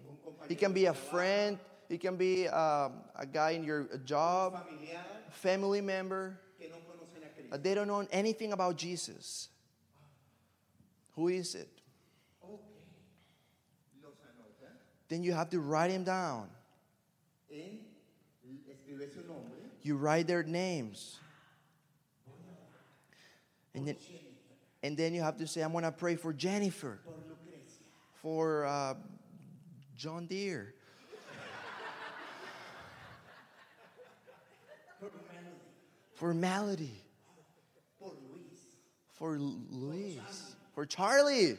It 0.48 0.58
can 0.58 0.72
be 0.72 0.86
a 0.86 0.94
friend. 0.94 1.58
It 1.88 2.00
can 2.00 2.16
be 2.16 2.48
um, 2.48 2.92
a 3.14 3.26
guy 3.26 3.50
in 3.50 3.64
your 3.64 3.84
job, 4.04 4.66
family 5.30 5.80
member. 5.80 6.38
Uh, 7.52 7.58
they 7.60 7.74
don't 7.74 7.86
know 7.86 8.06
anything 8.10 8.52
about 8.52 8.76
Jesus. 8.76 9.48
Who 11.14 11.28
is 11.28 11.54
it? 11.54 11.68
Then 15.08 15.22
you 15.22 15.32
have 15.32 15.50
to 15.50 15.60
write 15.60 15.90
him 15.90 16.04
down. 16.04 16.48
You 19.82 19.96
write 19.96 20.26
their 20.26 20.42
names. 20.42 21.20
And 23.74 23.86
then, 23.86 23.96
and 24.82 24.96
then 24.96 25.14
you 25.14 25.20
have 25.22 25.36
to 25.38 25.46
say, 25.46 25.62
I'm 25.62 25.72
going 25.72 25.84
to 25.84 25.92
pray 25.92 26.16
for 26.16 26.32
Jennifer, 26.32 26.98
for 28.22 28.64
uh, 28.64 28.94
John 29.96 30.26
Deere, 30.26 30.74
Por 36.16 36.32
Melody. 36.34 37.00
for 37.98 38.10
Luis. 38.30 38.60
for 39.12 39.38
Luis, 39.38 40.54
for 40.74 40.86
Charlie, 40.86 41.56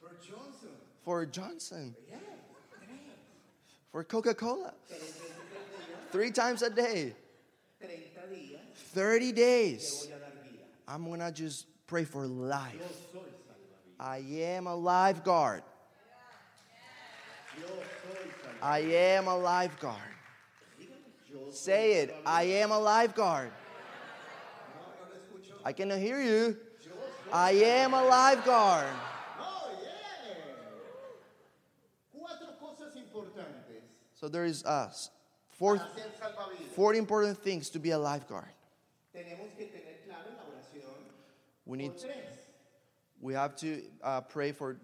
Por 0.00 0.10
Johnson. 0.22 0.68
for 1.04 1.26
Johnson, 1.26 1.94
Yeah. 2.08 2.16
for 3.92 4.04
Coca 4.04 4.34
Cola. 4.34 4.72
Tres 4.88 5.00
veces 5.00 5.20
al 5.20 5.28
día. 5.28 6.10
Three 6.12 6.30
times 6.30 6.62
a 6.62 6.70
day, 6.70 7.14
30 8.94 9.32
days. 9.32 10.06
Voy 10.06 10.12
a 10.14 10.18
dar 10.18 10.30
vida. 10.42 10.64
I'm 10.86 11.04
going 11.04 11.20
to 11.20 11.30
just 11.30 11.66
pray 11.86 12.04
for 12.04 12.26
life. 12.26 12.74
Yo 12.74 12.86
soy 13.12 13.20
salvavidas. 13.28 14.00
I 14.00 14.18
am 14.56 14.66
a 14.66 14.74
lifeguard. 14.74 15.62
I 18.62 18.78
am 18.80 19.28
a 19.28 19.36
lifeguard. 19.36 19.96
Say 21.50 21.94
it. 22.02 22.14
I 22.26 22.42
am 22.42 22.70
a 22.70 22.78
lifeguard. 22.78 23.50
I 25.64 25.72
cannot 25.72 25.98
hear 25.98 26.20
you. 26.20 26.56
I 27.32 27.52
am 27.52 27.94
a 27.94 28.04
lifeguard. 28.04 28.88
So 34.14 34.28
there 34.28 34.44
is 34.44 34.64
us. 34.64 35.10
Four, 35.50 35.78
ser 35.78 35.84
salvavidas. 36.20 36.74
four 36.74 36.94
important 36.94 37.38
things 37.38 37.70
to 37.70 37.78
be 37.78 37.90
a 37.90 37.98
lifeguard. 37.98 38.48
We 41.64 41.78
need 41.78 41.92
we 43.20 43.34
have 43.34 43.54
to 43.56 43.82
uh, 44.02 44.20
pray 44.22 44.52
for 44.52 44.80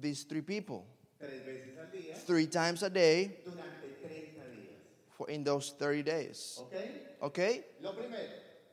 these 0.00 0.22
three 0.22 0.40
people 0.40 0.86
Tres 1.22 1.44
veces 1.46 1.78
al 1.78 1.86
día 1.92 2.16
three 2.26 2.46
times 2.46 2.82
a 2.82 2.90
day 2.90 3.30
durante 3.44 3.86
30 4.02 4.42
días. 4.50 4.74
for 5.16 5.30
in 5.30 5.44
those 5.44 5.70
30 5.78 6.02
days. 6.02 6.58
¿Ok? 6.60 6.74
Okay? 7.22 7.64
Primero, 7.80 8.28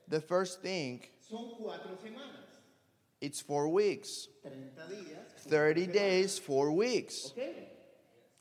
The 0.08 0.20
first 0.22 0.64
thing, 0.64 1.02
son 1.22 1.52
cuatro 1.62 1.96
semanas. 2.02 2.50
it's 3.22 3.40
4 3.42 3.70
weeks. 3.70 4.28
30 4.42 4.88
días. 4.90 5.44
30 5.48 5.86
days, 5.88 6.40
4 6.40 6.72
weeks. 6.72 7.26
¿Ok? 7.28 7.44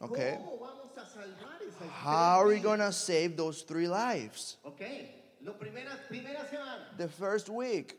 Okay? 0.00 0.38
¿Cómo 0.38 0.58
vamos 0.58 0.96
a 0.96 1.04
salvar 1.04 1.60
esas 1.60 1.90
How 1.90 2.40
are 2.40 2.46
we 2.46 2.60
going 2.60 2.78
to 2.78 2.92
save 2.92 3.36
those 3.36 3.62
three 3.62 3.88
lives? 3.88 4.56
¿Ok? 4.64 4.80
Lo 5.42 5.52
primera, 5.52 5.90
primera 6.08 6.48
semana. 6.48 6.96
The 6.96 7.08
first 7.08 7.48
week, 7.50 7.94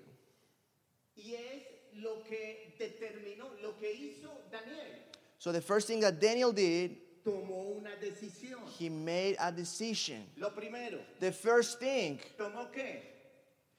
Y 1.15 1.33
es 1.35 1.63
lo 2.01 2.23
que 2.23 2.73
determinó, 2.79 3.51
lo 3.61 3.77
que 3.77 3.91
hizo 3.91 4.29
Daniel. 4.51 5.08
So 5.39 5.51
the 5.51 5.61
first 5.61 5.87
thing 5.87 5.99
that 6.01 6.19
Daniel 6.19 6.51
did, 6.51 6.97
Tomó 7.25 7.77
una 7.77 7.89
decisión. 8.01 8.59
he 8.77 8.89
made 8.89 9.35
a 9.39 9.51
decision. 9.51 10.23
Lo 10.37 10.49
primero, 10.51 10.99
The 11.19 11.31
first 11.31 11.79
thing, 11.79 12.19
¿tomó 12.37 12.67
qué? 12.71 12.97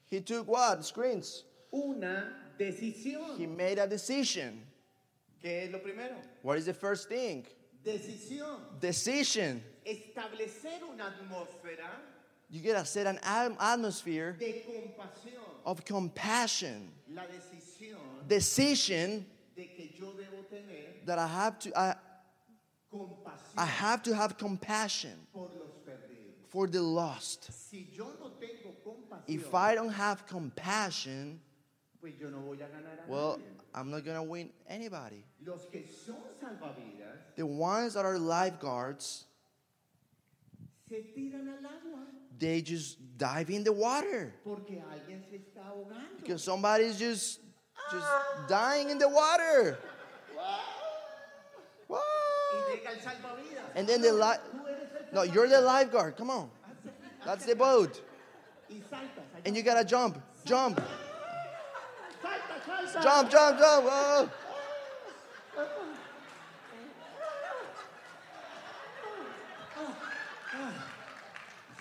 he 0.07 0.19
took 0.19 0.47
what? 0.47 0.83
Screens. 0.85 1.43
Una 1.73 2.33
decisión. 2.59 3.37
He 3.37 3.47
made 3.47 3.79
a 3.79 3.87
decision. 3.87 4.61
¿Qué 5.43 5.63
es 5.67 5.71
lo 5.71 5.79
primero? 5.79 6.15
What 6.43 6.57
is 6.57 6.65
the 6.65 6.73
first 6.73 7.07
thing? 7.09 7.45
Decisión. 7.83 8.59
Decision. 8.79 9.63
Establecer 9.85 10.83
una 10.93 11.05
atmósfera 11.05 11.89
You 12.51 12.61
gotta 12.61 12.85
set 12.85 13.07
an 13.07 13.17
atmosphere 13.23 14.35
de 14.37 14.61
compasión. 14.67 15.41
of 15.65 15.83
compassion. 15.85 16.91
La 17.09 17.23
decisión 17.23 17.97
Decision 18.27 19.25
de 19.55 19.65
que 19.67 19.89
yo 19.97 20.13
debo 20.13 20.30
that 21.05 21.19
I 21.19 21.27
have 21.27 21.59
to 21.59 21.79
I, 21.79 21.95
I 23.57 23.65
have 23.65 24.03
to 24.03 24.15
have 24.15 24.37
compassion 24.37 25.17
for 26.49 26.67
the 26.67 26.81
lost. 26.81 27.49
If 29.27 29.55
I 29.55 29.75
don't 29.75 29.93
have 29.93 30.27
compassion, 30.27 31.39
well. 33.07 33.39
I'm 33.73 33.89
not 33.89 34.03
gonna 34.03 34.23
win 34.23 34.49
anybody. 34.67 35.23
The 37.37 37.45
ones 37.45 37.93
that 37.93 38.05
are 38.05 38.19
lifeguards, 38.19 39.25
they 42.37 42.61
just 42.61 42.97
dive 43.17 43.49
in 43.49 43.63
the 43.63 43.71
water 43.71 44.33
because 46.17 46.43
somebody's 46.43 46.99
just 46.99 47.39
just 47.91 48.07
dying 48.49 48.89
in 48.89 48.97
the 48.97 49.07
water. 49.07 49.77
Y 51.91 51.93
What? 51.93 52.03
llega 52.69 52.89
el 52.91 52.99
salvavidas. 52.99 53.75
And 53.75 53.87
then 53.87 54.01
the 54.01 54.11
li- 54.13 54.19
Tú 54.51 54.67
eres 54.67 54.89
el 55.09 55.13
no, 55.13 55.23
you're 55.23 55.47
the 55.47 55.61
lifeguard. 55.61 56.15
Come 56.15 56.29
on, 56.29 56.49
that's 57.25 57.45
the 57.45 57.55
boat, 57.55 58.01
Y 58.69 58.75
saltas. 58.89 59.23
allá. 59.35 59.41
and 59.45 59.55
you 59.57 59.63
gotta 59.63 59.83
jump, 59.83 60.17
jump, 60.45 60.79
jump, 63.01 63.29
jump, 63.29 63.59
jump. 63.59 64.31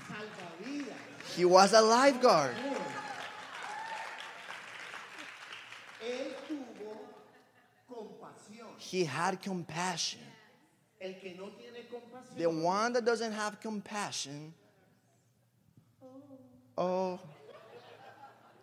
Salvavidas. 0.08 1.34
He 1.36 1.44
was 1.44 1.72
a 1.72 1.80
lifeguard. 1.82 2.54
Él 8.92 9.04
tuvo 9.04 9.04
compasión. 9.04 9.04
He 9.04 9.04
had 9.04 9.40
compassion. 9.40 10.20
No. 11.00 12.36
The 12.36 12.50
one 12.50 12.92
that 12.92 13.04
doesn't 13.04 13.32
have 13.32 13.60
compassion, 13.60 14.52
oh, 16.02 16.08
oh. 16.78 17.20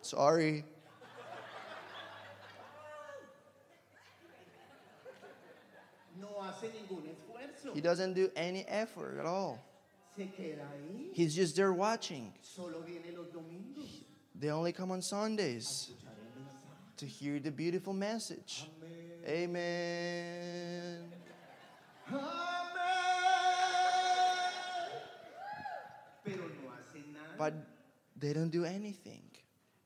sorry. 0.01 0.63
ningún 6.63 7.03
esfuerzo. 7.07 7.73
He 7.73 7.81
doesn't 7.81 8.13
do 8.13 8.29
any 8.35 8.65
effort 8.67 9.19
at 9.19 9.25
all. 9.25 9.59
Se 10.15 10.25
queda 10.25 10.65
ahí. 10.73 11.13
He's 11.13 11.35
just 11.35 11.55
there 11.55 11.73
watching. 11.73 12.33
Solo 12.41 12.81
viene 12.81 13.15
los 13.15 13.27
domingos. 13.27 14.03
They 14.35 14.49
only 14.49 14.71
come 14.71 14.91
on 14.91 15.01
Sundays 15.01 15.89
Escuchar 15.89 15.95
el 15.95 15.95
mensaje. 15.95 16.06
To 16.97 17.05
hear 17.05 17.39
the 17.39 17.51
beautiful 17.51 17.93
message. 17.93 18.69
Amen. 19.27 20.99
Amén. 22.09 22.19
Pero 26.23 26.37
no 26.37 26.71
hace 26.71 27.03
nada. 27.13 27.37
But 27.37 27.53
they 28.19 28.33
don't 28.33 28.51
do 28.51 28.65
anything. 28.65 29.21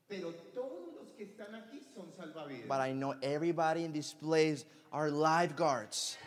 Pero 0.08 0.32
todos 0.54 0.94
los 0.98 1.12
que 1.16 1.26
están 1.26 1.54
aquí 1.54 1.80
son 1.94 2.12
salvavidas. 2.18 2.66
But 2.68 2.80
I 2.80 2.92
know 2.92 3.14
everybody 3.22 3.84
in 3.84 3.92
this 3.92 4.12
place 4.12 4.64
are 4.92 5.10
lifeguards. 5.10 6.18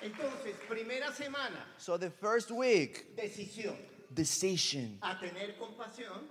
Entonces, 0.00 0.54
primera 0.68 1.12
semana, 1.12 1.58
So 1.76 1.96
the 1.96 2.10
first 2.10 2.50
week, 2.52 3.16
decisión 3.16 3.74
decision. 4.14 4.98
a 5.02 5.14
tener 5.14 5.52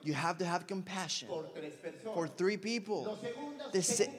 You 0.04 0.14
have 0.14 0.38
to 0.40 0.46
have 0.46 0.68
compassion 0.68 1.30
for 2.04 2.28
three 2.28 2.58
people. 2.58 3.18
The 3.72 3.82
se- 3.82 4.14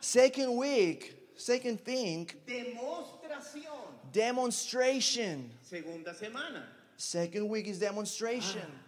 Second 0.00 0.56
week, 0.56 1.30
second 1.36 1.80
thing, 1.84 2.30
demonstration. 4.12 5.50
Second 6.96 7.48
week 7.48 7.66
is 7.66 7.78
demonstration. 7.78 8.62
Ah. 8.64 8.84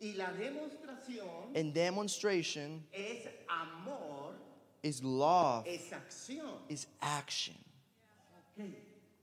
Y 0.00 0.14
la 0.16 0.26
demostración 0.32 1.54
And 1.54 1.72
demonstration 1.72 2.82
amor, 3.48 4.34
is 4.82 5.02
love, 5.02 5.64
is 6.68 6.86
action. 7.00 7.54
Ok. 8.58 8.66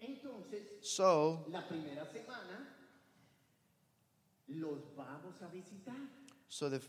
Entonces, 0.02 0.62
So, 0.82 1.44
la 1.52 1.62
primera 1.68 2.06
semana 2.08 2.69
los 4.50 4.80
vamos 4.98 5.36
a 5.42 5.48
visitar. 5.54 5.96
so 6.48 6.70
the 6.70 6.82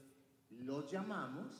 Los 0.64 0.90
llamamos. 0.90 1.52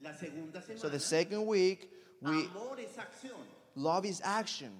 La 0.00 0.12
segunda 0.12 0.60
semana. 0.60 0.78
so 0.80 0.88
the 0.90 0.98
second 1.00 1.46
week, 1.46 1.90
we 2.20 2.44
amor 2.46 2.76
es 2.78 2.96
acción. 2.96 3.38
love 3.74 4.04
is 4.04 4.20
action. 4.22 4.70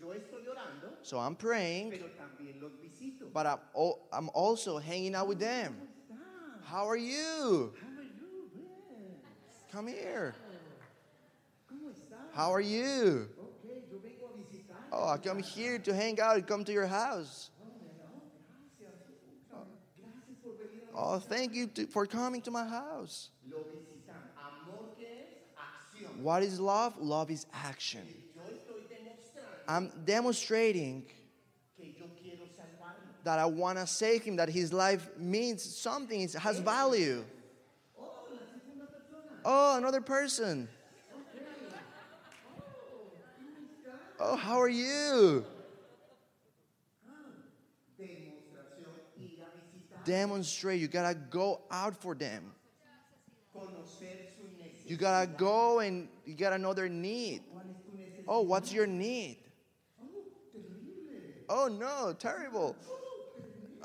Yo 0.00 0.06
estoy 0.08 0.46
orando, 0.48 0.94
So 1.02 1.18
I'm 1.18 1.34
praying, 1.36 1.90
pero 1.90 2.08
también 2.16 2.60
los 2.60 2.72
visito. 2.82 3.32
but 3.32 3.46
I'm, 3.46 3.58
al- 3.76 4.00
I'm 4.12 4.28
also 4.34 4.78
hanging 4.78 5.14
out 5.14 5.28
with 5.28 5.38
them. 5.38 5.76
How 6.64 6.86
are 6.88 6.96
you? 6.96 7.72
how 7.80 7.88
are 7.98 8.02
you? 8.02 8.50
Come 9.72 9.86
here. 9.86 10.34
How 12.32 12.52
are 12.52 12.60
you? 12.60 13.28
Ok, 13.38 13.70
yo 13.90 13.98
vengo 13.98 14.30
a. 14.36 14.74
Oh, 14.92 15.08
I 15.08 15.18
come 15.18 15.38
here 15.40 15.78
to 15.78 15.94
hang 15.94 16.20
out, 16.20 16.44
come 16.46 16.64
to 16.64 16.72
your 16.72 16.86
house. 16.86 17.50
Gracias 18.80 20.36
por 20.42 20.52
venir 20.52 20.82
a 20.87 20.87
Oh, 21.00 21.20
thank 21.20 21.54
you 21.54 21.68
to, 21.68 21.86
for 21.86 22.06
coming 22.06 22.42
to 22.42 22.50
my 22.50 22.66
house. 22.66 23.30
Lo 23.48 23.58
visitan. 23.72 24.18
Amor 24.36 24.88
que 24.96 25.06
es 25.06 25.44
acción. 25.56 26.16
What 26.20 26.42
is 26.42 26.58
love? 26.58 26.94
Love 26.98 27.30
is 27.30 27.46
action. 27.54 28.02
Yo 28.34 28.42
estoy 28.50 28.82
demostrando 28.88 29.62
I'm 29.68 29.92
demonstrating 30.04 31.04
que 31.76 31.86
yo 31.96 32.06
quiero 32.20 32.46
salvarlo. 32.48 33.22
that 33.22 33.38
I 33.38 33.46
want 33.46 33.78
to 33.78 33.86
save 33.86 34.24
him, 34.24 34.36
that 34.36 34.48
his 34.48 34.72
life 34.72 35.08
means 35.16 35.62
something, 35.62 36.20
it 36.20 36.32
has 36.34 36.58
value. 36.58 37.24
Oh, 37.96 38.10
la 38.34 38.40
segunda 38.52 38.86
persona. 38.90 39.40
Oh, 39.44 39.76
another 39.78 40.00
person. 40.00 40.68
Oh, 44.20 44.34
how 44.34 44.60
are 44.60 44.68
you? 44.68 45.44
Demostración, 47.96 48.90
ir 49.16 49.38
a 49.38 49.50
visitar. 49.54 49.97
Demonstrate. 50.08 50.80
You 50.80 50.88
gotta 50.88 51.14
go 51.14 51.60
out 51.70 51.94
for 52.00 52.14
them. 52.14 52.50
You 54.86 54.96
gotta 54.96 55.26
go 55.26 55.80
and 55.80 56.08
you 56.24 56.34
gotta 56.34 56.56
know 56.56 56.72
their 56.72 56.88
need. 56.88 57.42
Oh, 58.26 58.40
what's 58.40 58.72
your 58.72 58.86
need? 58.86 59.36
Oh. 61.50 61.68
No, 61.68 62.14
terrible. 62.18 62.74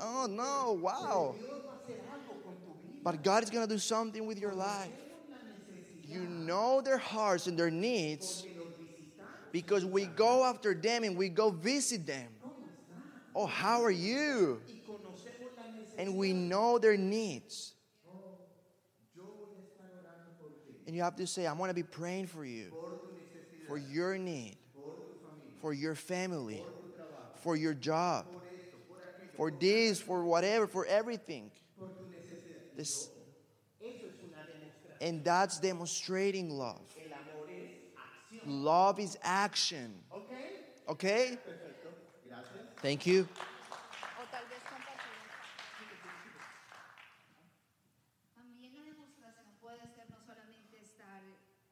Oh 0.00 0.26
no, 0.28 0.78
wow. 0.80 1.34
But 3.02 3.22
God 3.22 3.42
is 3.42 3.50
gonna 3.50 3.66
do 3.66 3.78
something 3.78 4.26
with 4.26 4.38
your 4.38 4.54
life. 4.54 4.88
You 6.08 6.20
know 6.20 6.80
their 6.80 6.98
hearts 6.98 7.48
and 7.48 7.58
their 7.58 7.70
needs 7.70 8.46
because 9.52 9.84
we 9.84 10.06
go 10.06 10.44
after 10.44 10.72
them 10.72 11.04
and 11.04 11.18
we 11.18 11.28
go 11.28 11.50
visit 11.50 12.06
them. 12.06 12.28
Oh, 13.36 13.46
how 13.46 13.82
are 13.82 13.90
you? 13.90 14.60
And 15.98 16.16
we 16.16 16.32
know 16.32 16.78
their 16.78 16.96
needs. 16.96 17.74
Yo 19.16 19.22
voy 19.22 19.54
a 19.56 19.62
estar 19.62 19.90
orando 20.02 20.32
por 20.40 20.48
ti, 20.66 20.74
And 20.86 20.96
you 20.96 21.02
have 21.02 21.16
to 21.16 21.26
say, 21.26 21.46
I 21.46 21.52
want 21.52 21.70
to 21.70 21.74
be 21.74 21.82
praying 21.84 22.26
for 22.26 22.44
you, 22.44 22.70
por 22.70 22.98
tu 22.98 23.06
necesidad, 23.14 23.68
for 23.68 23.78
your 23.78 24.18
need, 24.18 24.56
por 24.74 24.82
tu 24.94 25.14
familia, 25.22 25.60
for 25.60 25.72
your 25.72 25.94
family, 25.94 26.56
por 26.56 26.66
tu 26.72 26.88
trabajo, 26.96 27.38
for 27.42 27.56
your 27.56 27.74
job, 27.74 28.26
por 28.32 28.42
esto, 28.56 28.76
por 28.88 28.96
aquello, 28.98 29.36
for 29.36 29.50
this, 29.52 30.00
for 30.00 30.24
whatever, 30.24 30.66
for 30.66 30.84
everything. 30.86 31.50
por 31.78 31.88
tu 31.88 32.04
necesidad. 32.10 32.76
This, 32.76 33.08
Eso 33.80 34.06
es 34.06 34.18
una 34.24 34.42
demostración. 34.46 35.08
and 35.08 35.24
that's 35.24 35.60
demonstrating 35.60 36.50
love. 36.50 36.80
El 36.98 37.12
amor 37.12 37.48
es 37.50 37.92
acción. 37.96 38.64
Love 38.64 38.98
is 38.98 39.16
action. 39.22 39.94
¿Ok? 40.10 40.32
Okay? 40.88 41.38
Thank 42.82 43.06
you. 43.06 43.22
O 44.20 44.24
tal 44.30 44.44
vez 44.50 44.60
compartir. 44.68 45.16
También 48.36 48.74
la 48.76 48.82
demostración 48.84 49.46
puede 49.62 49.80
ser 49.96 50.10
no 50.10 50.18
solamente 50.26 50.76
estar, 50.82 51.22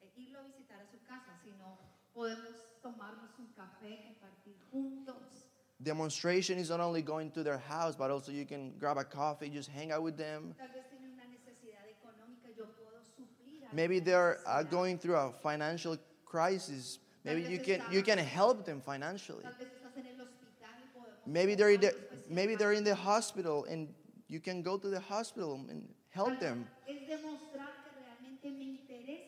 eh, 0.01 0.02
irlo 0.17 0.41
a 0.41 0.43
visitar 0.43 0.81
a 0.81 0.87
su 0.87 0.99
casa, 1.07 1.39
sino 1.43 1.79
podemos 2.15 2.81
tomarnos 2.83 3.39
un 3.39 3.53
café, 3.55 4.05
compartir 4.05 4.57
juntos. 4.71 5.49
Demonstration 5.83 6.59
is 6.59 6.71
not 6.71 6.81
only 6.81 7.03
going 7.03 7.31
to 7.33 7.43
their 7.43 7.59
house, 7.59 7.97
but 7.97 8.11
also 8.11 8.31
you 8.31 8.47
can 8.47 8.73
grab 8.79 8.99
a 8.99 9.05
coffee, 9.05 9.49
just 9.49 9.69
hang 9.69 9.91
out 9.91 10.03
with 10.03 10.17
them. 10.17 10.55
Tal 10.57 10.69
vez 10.69 10.85
tienen 10.89 11.13
una 11.13 11.25
necesidad 11.25 11.85
económica, 11.89 12.49
yo 12.57 12.67
puedo 12.67 13.03
suplir. 13.17 13.67
Maybe 13.73 13.99
they're 13.99 14.39
uh, 14.47 14.63
going 14.63 14.99
through 14.99 15.17
a 15.17 15.33
financial 15.43 15.97
crisis. 16.25 16.99
Maybe 17.25 17.43
you 17.43 17.59
can 17.59 17.83
you 17.91 18.03
can 18.03 18.19
help 18.19 18.65
them 18.65 18.81
financially. 18.81 19.43
Tal 19.43 19.55
vez 19.59 19.69
estás 19.73 19.97
en 19.97 20.07
el 20.07 20.21
hospital 20.21 20.71
y 20.79 20.99
podemos 20.99 21.27
Maybe 21.27 21.55
they're 21.55 21.71
in 21.71 21.81
the, 21.81 21.95
maybe 22.29 22.55
they're 22.55 22.73
in 22.73 22.85
the 22.85 22.95
hospital 22.95 23.65
and 23.69 23.89
you 24.29 24.41
can 24.41 24.63
go 24.63 24.79
to 24.79 24.89
the 24.89 25.01
hospital 25.01 25.55
and 25.69 25.89
help 26.11 26.39
them. 26.39 26.67
Es 26.87 27.09
demostrar 27.09 27.71
que 27.83 27.91
realmente 28.01 28.51
me 28.51 28.65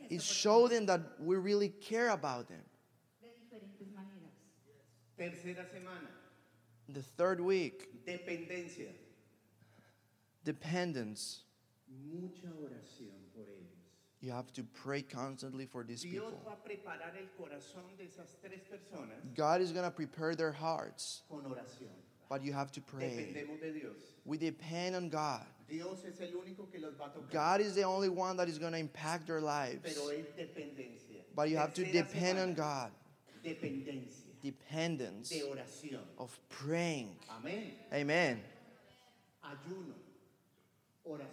interesa 0.04 0.10
esa 0.10 0.14
It's 0.14 0.26
persona 0.26 0.40
show 0.40 0.68
them 0.68 0.86
that 0.86 1.00
we 1.20 1.36
really 1.36 1.68
care 1.70 2.10
about 2.10 2.48
them. 2.48 2.62
de 3.20 3.28
diferentes 3.28 3.92
maneras. 3.94 4.32
Tercera 5.18 5.66
semana. 5.70 6.08
The 6.88 7.02
third 7.02 7.40
week, 7.40 7.88
Dependencia. 8.06 8.90
dependence. 10.44 11.40
Mucha 12.10 12.48
oración 12.48 13.12
por 13.34 13.42
ellos. 13.48 13.70
You 14.20 14.32
have 14.32 14.52
to 14.54 14.64
pray 14.64 15.02
constantly 15.02 15.66
for 15.66 15.84
these 15.84 16.02
Dios 16.02 16.24
people. 16.32 16.40
va 16.46 16.52
a 16.52 16.68
preparar 16.68 17.14
el 17.16 17.28
corazón 17.38 17.96
de 17.98 18.04
esas 18.06 18.36
tres 18.42 18.60
personas 18.70 19.16
God 19.34 19.60
is 19.60 19.70
going 19.70 19.84
to 19.84 19.90
prepare 19.90 20.34
their 20.34 20.52
hearts, 20.52 21.22
con 21.28 21.42
oración. 21.44 21.92
But 22.34 22.42
you 22.42 22.52
have 22.52 22.72
to 22.72 22.80
pray. 22.80 23.46
We 24.24 24.38
depend 24.38 24.96
on 24.96 25.08
God. 25.08 25.46
Dios 25.68 25.98
es 26.04 26.20
el 26.20 26.36
único 26.36 26.68
que 26.68 26.80
los 26.80 26.94
va 26.94 27.04
a 27.04 27.10
tocar. 27.10 27.30
God 27.30 27.60
is 27.60 27.76
the 27.76 27.84
only 27.84 28.08
one 28.08 28.36
that 28.38 28.48
is 28.48 28.58
going 28.58 28.72
to 28.72 28.78
impact 28.78 29.28
their 29.28 29.40
lives. 29.40 29.96
But 31.36 31.48
you 31.48 31.56
have 31.56 31.72
to 31.74 31.84
depend 31.84 32.40
on 32.40 32.54
God. 32.54 32.90
Dependence 33.44 35.32
of 36.18 36.40
praying. 36.48 37.14
Amen. 37.92 38.40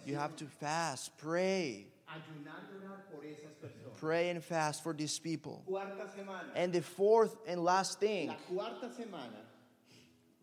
You 0.06 0.14
have 0.14 0.36
to 0.36 0.44
fast, 0.44 1.18
pray. 1.18 1.86
ayunar 2.06 2.68
y 2.70 2.76
orar 2.76 3.06
por 3.10 3.24
esas 3.24 3.54
personas. 3.60 3.98
Pray 3.98 4.30
and 4.30 4.44
fast 4.44 4.84
for 4.84 4.92
these 4.92 5.18
people. 5.18 5.64
And 6.54 6.72
the 6.72 6.82
fourth 6.82 7.36
and 7.48 7.64
last 7.64 7.98
thing 7.98 8.28
La 8.28 8.36
cuarta 8.48 8.88
semana 8.88 9.51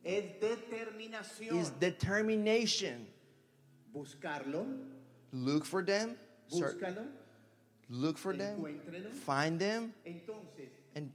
es 0.03 0.23
determinación. 0.41 1.59
is 1.59 1.69
determination. 1.71 3.05
Buscarlo, 3.93 4.65
Look 5.31 5.65
for 5.65 5.83
them, 5.83 6.15
búscalo, 6.51 7.05
look 7.89 8.17
for 8.17 8.33
them, 8.35 8.63
find 9.25 9.59
them, 9.59 9.93
Entonces, 10.05 10.69
and 10.95 11.11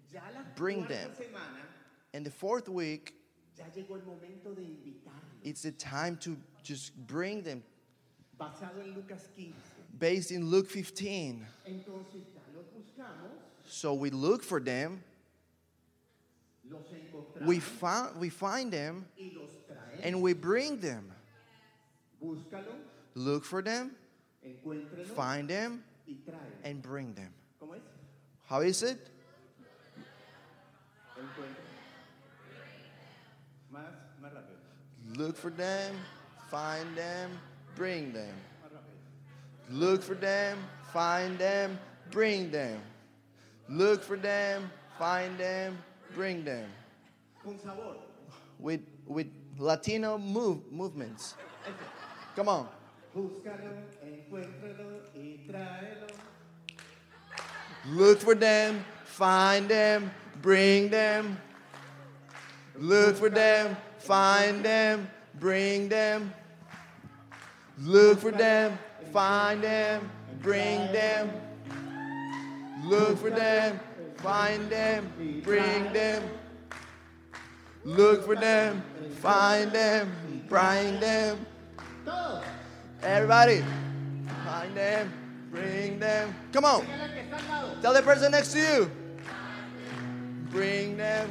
bring 0.57 0.85
them. 0.87 1.11
semana 1.13 1.63
and 2.13 2.25
the 2.27 2.31
fourth 2.31 2.69
week, 2.69 3.15
ya 3.57 3.65
llegó 3.75 3.95
el 3.97 4.03
momento 4.07 4.55
de 4.55 4.63
invitarlo. 4.63 5.21
it's 5.43 5.63
the 5.63 5.73
time 5.73 6.17
to 6.17 6.37
just 6.63 6.95
bring 7.07 7.43
them 7.43 7.63
Basado 8.39 8.81
en 8.83 8.95
Lucas 8.95 9.29
15. 9.37 9.55
based 9.99 10.31
in 10.33 10.49
Luke 10.51 10.69
15. 10.69 11.47
Entonces 11.67 12.23
ya 12.35 12.41
los 12.57 12.67
buscamos, 12.75 13.31
So 13.67 13.95
we 13.95 14.11
look 14.11 14.43
for 14.43 14.61
them, 14.61 15.03
los 16.69 16.83
we 17.43 17.61
find, 17.61 18.17
we 18.17 18.29
find 18.31 18.73
them, 18.73 19.07
y 19.19 19.33
los 19.35 19.51
traemos. 19.69 20.05
and 20.05 20.23
we 20.23 20.33
bring 20.33 20.79
them. 20.81 21.11
Look 23.15 23.45
for 23.45 23.63
them, 23.63 23.93
find 25.15 25.49
them, 25.49 25.83
and 26.65 26.83
bring 26.83 27.15
them. 27.15 27.33
How 28.47 28.61
is 28.61 28.83
it? 28.83 28.99
Encuéntralo. 31.17 31.65
Más, 33.73 33.85
más 34.21 34.33
rápido. 34.33 35.17
Look 35.17 35.37
for 35.37 35.51
them, 35.51 35.95
find 36.51 36.97
them, 36.97 37.31
bring 37.75 38.13
them. 38.13 38.35
Look 39.71 40.03
for 40.03 40.15
them, 40.15 40.59
find 40.93 41.39
them, 41.39 41.79
bring 42.11 42.51
them. 42.51 42.81
Look 43.69 44.03
for 44.03 44.17
them, 44.17 44.71
find 44.99 45.39
them, 45.39 45.79
bring 46.15 46.45
them. 46.45 46.69
Con 47.45 47.59
sabor. 47.59 47.97
With 48.59 48.81
with 49.07 49.29
Latino 49.59 50.17
move 50.17 50.73
movements. 50.73 51.35
Come 52.35 52.49
on. 52.49 52.69
Búscalo, 53.15 53.85
encuéntralo 54.03 55.03
y 55.15 55.39
tráelo. 55.47 56.09
Look 57.87 58.19
for 58.21 58.35
them, 58.35 58.83
find 59.05 59.69
them, 59.69 60.11
bring 60.41 60.89
them. 60.89 61.39
Look 62.77 63.17
for 63.17 63.29
them, 63.29 63.77
find 63.99 64.65
them, 64.65 65.09
bring 65.39 65.89
them. 65.89 66.33
Look 67.79 68.21
for 68.21 68.33
them, 68.33 68.79
find 69.13 69.63
them, 69.63 70.11
bring 70.41 70.93
them. 70.93 71.31
Look 72.85 73.19
for 73.19 73.31
them, 73.31 73.79
find 74.17 74.69
them, 74.71 75.13
bring 75.45 75.93
them. 75.93 76.23
Look 77.85 78.25
for 78.25 78.35
them, 78.35 78.83
find 79.21 79.71
them, 79.73 80.11
bring 80.49 81.01
them. 81.01 81.47
Everybody, 83.03 83.63
find 84.45 84.75
them, 84.77 85.13
bring 85.51 85.99
them. 85.99 86.35
Come 86.53 86.65
on. 86.65 86.87
Tell 87.83 87.93
the 87.93 88.03
person 88.03 88.33
next 88.33 88.53
to 88.53 88.59
you. 88.59 88.91
Bring 90.51 90.97
them. 90.97 91.31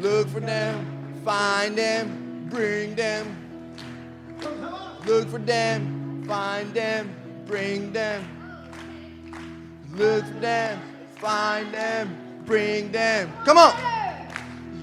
Look 0.00 0.28
for 0.28 0.40
them. 0.40 1.22
Find 1.24 1.78
them. 1.78 2.48
Bring 2.50 2.94
them. 2.94 3.36
Look 5.06 5.28
for 5.30 5.38
them. 5.38 6.24
Find 6.26 6.74
them. 6.74 7.14
Bring 7.46 7.92
them. 7.92 8.24
Look 9.94 10.24
for 10.26 10.40
them. 10.40 10.80
Find 11.16 11.72
them. 11.72 12.42
Bring 12.44 12.92
them. 12.92 13.32
Come 13.44 13.58
on. 13.58 13.93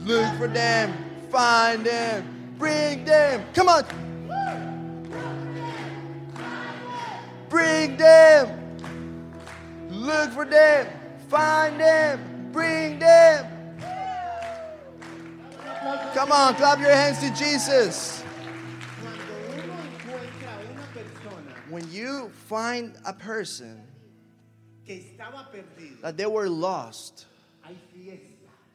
Look 0.05 0.35
for 0.37 0.47
them. 0.47 0.93
Find 1.29 1.85
them. 1.85 2.55
Bring 2.57 3.05
them. 3.05 3.45
Come 3.53 3.69
on. 3.69 3.85
Bring 7.49 7.97
them. 7.97 8.77
Look 9.89 10.31
for 10.31 10.45
them. 10.45 10.87
Find 11.29 11.79
them. 11.79 12.49
Bring 12.51 12.99
them. 12.99 13.47
Come 16.13 16.31
on, 16.31 16.55
clap 16.55 16.79
your 16.79 16.91
hands 16.91 17.19
to 17.19 17.33
Jesus. 17.33 18.23
Cuando 19.01 19.33
uno 19.53 19.73
encuentra 19.81 20.53
a 20.53 20.71
una 20.71 20.87
persona 20.93 21.55
When 21.69 21.89
you 21.91 22.29
find 22.47 22.93
a 23.05 23.13
person 23.13 23.81
que 24.85 24.95
estaba 24.95 25.47
perdida, 25.51 26.01
that 26.01 26.17
they 26.17 26.25
were 26.25 26.49
lost. 26.49 27.25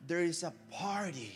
There 0.06 0.20
is 0.20 0.42
a 0.42 0.52
party 0.70 1.32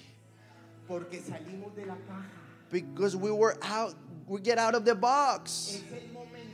Porque 0.87 1.21
salimos 1.21 1.75
de 1.75 1.87
la 1.87 1.95
caja. 2.09 2.27
because 2.71 3.17
we 3.17 3.31
were 3.31 3.57
out, 3.63 3.95
we 4.27 4.41
get 4.41 4.59
out 4.59 4.75
of 4.75 4.85
the 4.85 4.95
box. 4.95 5.83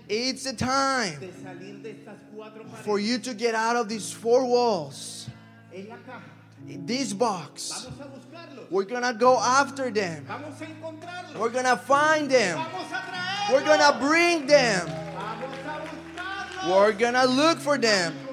It's 0.08 0.44
the 0.44 0.52
time 0.52 1.18
de 1.18 1.28
salir 1.28 1.82
de 1.82 1.94
estas 1.94 2.84
for 2.84 2.98
you 2.98 3.18
to 3.18 3.34
get 3.34 3.54
out 3.54 3.76
of 3.76 3.88
these 3.88 4.12
four 4.12 4.44
walls. 4.46 5.28
En 5.74 5.88
la 5.88 5.96
caja. 5.96 6.22
This 6.86 7.12
box, 7.12 7.86
Vamos 7.98 8.24
a 8.32 8.66
we're 8.70 8.84
gonna 8.84 9.14
go 9.14 9.38
after 9.38 9.90
them. 9.90 10.24
Vamos 10.26 10.60
a. 10.60 11.38
We're 11.38 11.50
gonna 11.50 11.76
find 11.76 12.30
them. 12.30 12.56
Vamos 12.58 12.92
a. 12.92 13.52
We're 13.52 13.64
gonna 13.64 13.98
bring 14.00 14.46
them. 14.46 14.86
Vamos 14.86 15.56
a. 16.64 16.70
We're 16.70 16.92
gonna 16.92 17.26
look 17.26 17.58
for 17.58 17.78
them. 17.78 18.25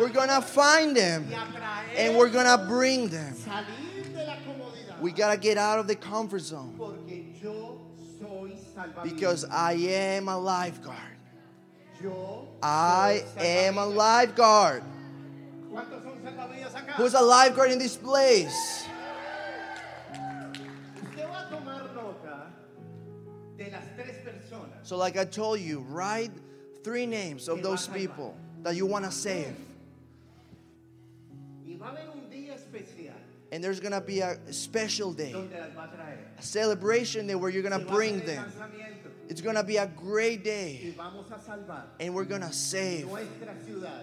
We're 0.00 0.08
gonna 0.08 0.40
find 0.40 0.96
them. 0.96 1.26
y 1.30 1.34
a 1.34 1.46
traer. 1.46 1.98
And 1.98 2.16
we're 2.16 2.30
gonna 2.30 2.56
bring 2.66 3.08
them. 3.08 3.34
Salir 3.34 4.12
de 4.14 4.24
la 4.24 4.36
comodidad. 4.36 5.00
We 5.00 5.12
gotta 5.12 5.36
get 5.36 5.58
out 5.58 5.78
of 5.78 5.86
the 5.86 5.94
comfort 5.96 6.40
zone 6.40 6.74
Porque 6.78 7.34
yo 7.42 7.78
soy 8.18 8.54
salvavidas. 8.74 9.02
because 9.04 9.44
I 9.44 9.72
am 9.74 10.28
a 10.28 10.38
lifeguard. 10.38 10.96
I 12.62 13.24
am 13.38 13.76
a 13.78 13.84
lifeguard. 13.86 14.82
¿Cuántos 15.70 16.02
son 16.02 16.18
salvavidas 16.24 16.72
acá? 16.74 16.94
Who's 16.96 17.14
a 17.14 17.20
lifeguard 17.20 17.70
in 17.70 17.78
this 17.78 17.96
place? 17.96 18.86
Usted 21.02 21.26
va 21.28 21.46
a 21.46 21.50
tomar 21.50 21.94
nota 21.94 22.46
de 23.58 23.70
las 23.70 23.84
tres 23.96 24.16
personas 24.24 24.78
So, 24.82 24.96
like 24.96 25.18
I 25.18 25.24
told 25.26 25.60
you, 25.60 25.80
write 25.88 26.30
three 26.82 27.04
names 27.06 27.48
of 27.48 27.62
those 27.62 27.86
people 27.86 28.34
that 28.62 28.76
you 28.76 28.86
want 28.86 29.04
to 29.04 29.10
save. 29.10 29.54
And 33.52 33.64
there's 33.64 33.80
gonna 33.80 34.00
be 34.00 34.20
a 34.20 34.38
special 34.52 35.12
day, 35.12 35.32
donde 35.32 35.52
las 35.52 35.74
va 35.74 35.88
a 36.38 36.42
celebration 36.42 37.26
day 37.26 37.34
where 37.34 37.50
you're 37.50 37.62
gonna 37.62 37.78
Se 37.78 37.84
va 37.84 37.90
a 37.90 37.94
bring 37.94 38.20
them. 38.20 38.44
It's 39.28 39.40
gonna 39.40 39.64
be 39.64 39.76
a 39.76 39.86
great 39.86 40.44
day, 40.44 40.94
vamos 40.96 41.30
a 41.30 41.38
salvar 41.38 41.82
and 41.98 42.14
we're 42.14 42.24
gonna 42.24 42.52
save 42.52 43.08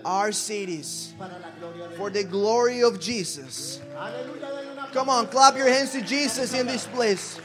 our 0.06 0.32
cities 0.32 1.14
para 1.18 1.38
la 1.40 1.52
gloria 1.60 1.90
de 1.90 1.98
for 1.98 2.10
the 2.10 2.24
glory 2.24 2.82
of 2.82 3.00
Jesus. 3.00 3.80
Aleluya, 3.96 4.40
denle 4.40 4.80
un 4.80 4.92
Come 4.92 5.10
on, 5.10 5.28
clap 5.28 5.56
your 5.58 5.68
hands 5.68 5.92
to 5.92 6.02
Jesus 6.02 6.54
in 6.54 6.66
this 6.68 6.88
place. 6.88 7.40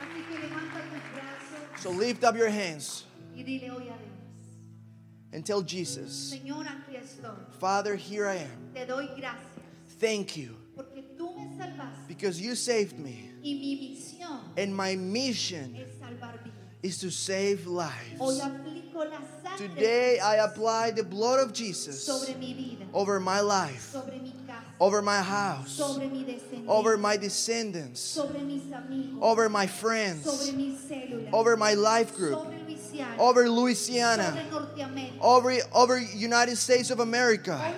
Así 0.00 0.22
que 0.26 0.38
levanta 0.38 0.80
tus 0.90 1.02
brazos 1.12 1.82
So 1.82 1.90
lift 1.90 2.24
up 2.24 2.36
your 2.36 2.50
hands 2.50 3.04
and 5.34 5.44
tell 5.44 5.60
Jesus, 5.60 6.32
Señor, 6.32 6.64
aquí 6.64 6.96
estoy. 6.96 7.36
Father, 7.58 7.96
here 7.96 8.26
I 8.26 8.36
am. 8.36 8.70
Te 8.72 8.86
doy 8.86 9.08
Thank 10.00 10.36
you 10.36 10.56
tú 11.16 11.34
me 11.36 12.06
because 12.08 12.40
you 12.40 12.54
saved 12.54 12.98
me, 12.98 13.30
y 13.42 13.54
mi 13.54 13.76
misión 13.76 14.40
and 14.56 14.74
my 14.74 14.96
mission 14.96 15.76
es 15.76 15.88
is 16.82 16.98
to 16.98 17.10
save 17.10 17.66
lives. 17.66 18.42
Today 19.56 20.18
I 20.18 20.36
apply 20.36 20.90
the 20.90 21.04
blood 21.04 21.40
of 21.40 21.52
Jesus 21.52 22.04
sobre 22.04 22.38
mi 22.38 22.52
vida, 22.52 22.86
over 22.92 23.20
my 23.20 23.40
life, 23.40 23.90
sobre 23.92 24.20
mi 24.20 24.32
over 24.80 25.00
my 25.00 25.20
house, 25.20 25.72
sobre 25.72 26.08
mi 26.08 26.26
over 26.66 26.96
my 26.96 27.16
descendants, 27.16 28.00
sobre 28.00 28.40
mis 28.40 28.70
amigos, 28.72 29.18
over 29.22 29.48
my 29.48 29.66
sobre 29.66 29.80
friends, 29.80 30.52
over 31.32 31.56
my 31.56 31.74
life 31.74 32.14
group, 32.16 32.44
sobre 33.16 33.48
Luisiana, 33.48 34.36
over 34.52 34.68
Louisiana, 34.74 35.10
over, 35.20 35.52
over 35.72 35.98
United 35.98 36.56
States 36.56 36.90
of 36.90 37.00
America. 37.00 37.56
Hoy 37.56 37.74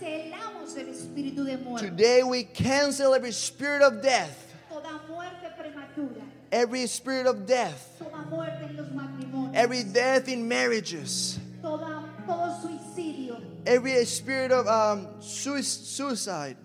cancelamos 0.00 0.76
el 0.76 0.86
espíritu 0.86 1.44
de 1.44 1.56
muerte, 1.58 1.88
Today 1.88 2.22
we 2.22 2.44
cancel 2.44 3.14
every 3.14 3.32
spirit 3.32 3.82
of 3.82 4.02
death, 4.02 4.54
toda 4.68 5.00
muerte 5.08 5.46
prematura, 5.58 6.22
every 6.52 6.86
spirit 6.86 7.26
of 7.26 7.46
death, 7.46 7.98
toda 7.98 8.24
muerte 8.28 8.64
en 8.68 8.76
los 8.76 8.88
matrimonios, 8.88 9.54
every 9.54 9.82
death 9.82 10.28
in 10.28 10.46
marriages, 10.46 11.38
toda, 11.62 12.04
todo 12.26 12.54
suicidio, 12.62 13.40
every 13.66 14.04
spirit 14.04 14.52
of 14.52 14.66
um, 14.66 15.06
suicide, 15.20 16.56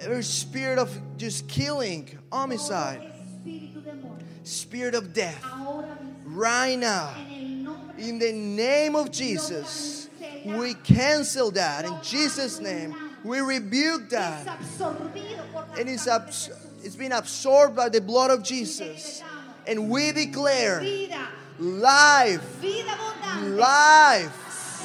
every 0.00 0.22
spirit 0.22 0.78
of 0.78 0.90
just 1.16 1.48
killing, 1.48 2.08
homicide, 2.30 3.00
todo 3.00 3.08
espíritu 3.08 3.84
de 3.84 3.94
muerte. 3.94 4.24
spirit 4.44 4.94
of 4.94 5.12
death. 5.12 5.42
Right 6.38 6.78
now, 6.78 7.14
en 7.18 7.34
el 7.34 7.64
nombre 7.64 7.96
de 7.96 8.08
in 8.08 8.18
the 8.20 8.30
name 8.30 8.94
of 8.94 9.10
Jesus, 9.10 10.08
we 10.44 10.74
cancel 10.74 11.50
that. 11.50 11.84
In 11.84 11.96
Jesus' 12.00 12.60
name, 12.60 12.94
we 13.24 13.40
rebuke 13.40 14.08
that. 14.10 14.46
absorbido 14.46 15.42
por 15.52 15.66
la 15.66 15.80
And 15.80 15.88
it's, 15.88 16.06
abs- 16.06 16.50
it's 16.84 16.94
been 16.94 17.10
absorbed 17.10 17.74
by 17.74 17.88
the 17.88 18.00
blood 18.00 18.30
of 18.30 18.44
Jesus. 18.44 19.20
And 19.66 19.90
we 19.90 20.12
declare 20.12 20.80
life, 21.58 22.62
life. 23.42 24.84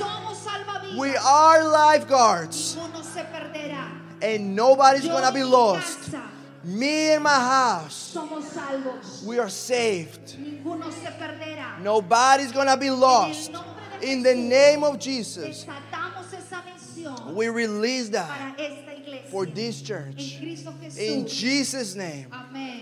We 0.97 1.15
are 1.15 1.67
lifeguards. 1.67 2.75
Ninguno 2.75 3.03
se 3.03 3.21
perderá. 3.25 3.91
And 4.23 4.55
nobody's 4.55 5.05
gonna 5.05 5.31
be 5.31 5.41
y 5.41 5.45
mi 5.45 5.51
lost. 5.51 6.15
Me 6.63 7.13
and 7.13 7.23
my 7.23 7.29
house, 7.29 8.13
Somos 8.15 8.43
salvos. 8.43 9.23
we 9.25 9.37
are 9.37 9.49
saved. 9.49 10.37
Ninguno 10.39 10.91
se 10.91 11.09
perderá. 11.19 11.79
Nobody's 11.81 12.51
gonna 12.53 12.77
be 12.77 12.89
lost. 12.89 13.51
In 14.01 14.23
the 14.23 14.33
name 14.35 14.83
of 14.83 14.97
Jesus, 14.99 15.65
Desatamos 15.65 16.33
esa 16.33 16.61
misión 16.65 17.33
we 17.35 17.47
release 17.49 18.09
that 18.09 18.27
para 18.29 18.55
esta 18.57 18.93
iglesia. 18.97 19.29
for 19.29 19.45
this 19.45 19.79
en 19.81 19.85
church. 19.85 20.37
Cristo 20.39 20.73
Jesús. 20.81 20.97
In 20.99 21.27
Jesus' 21.27 21.95
name, 21.95 22.27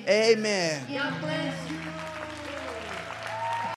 amen. 0.08 0.86
God 0.88 1.22
bless 1.22 1.70
you. 1.70 1.91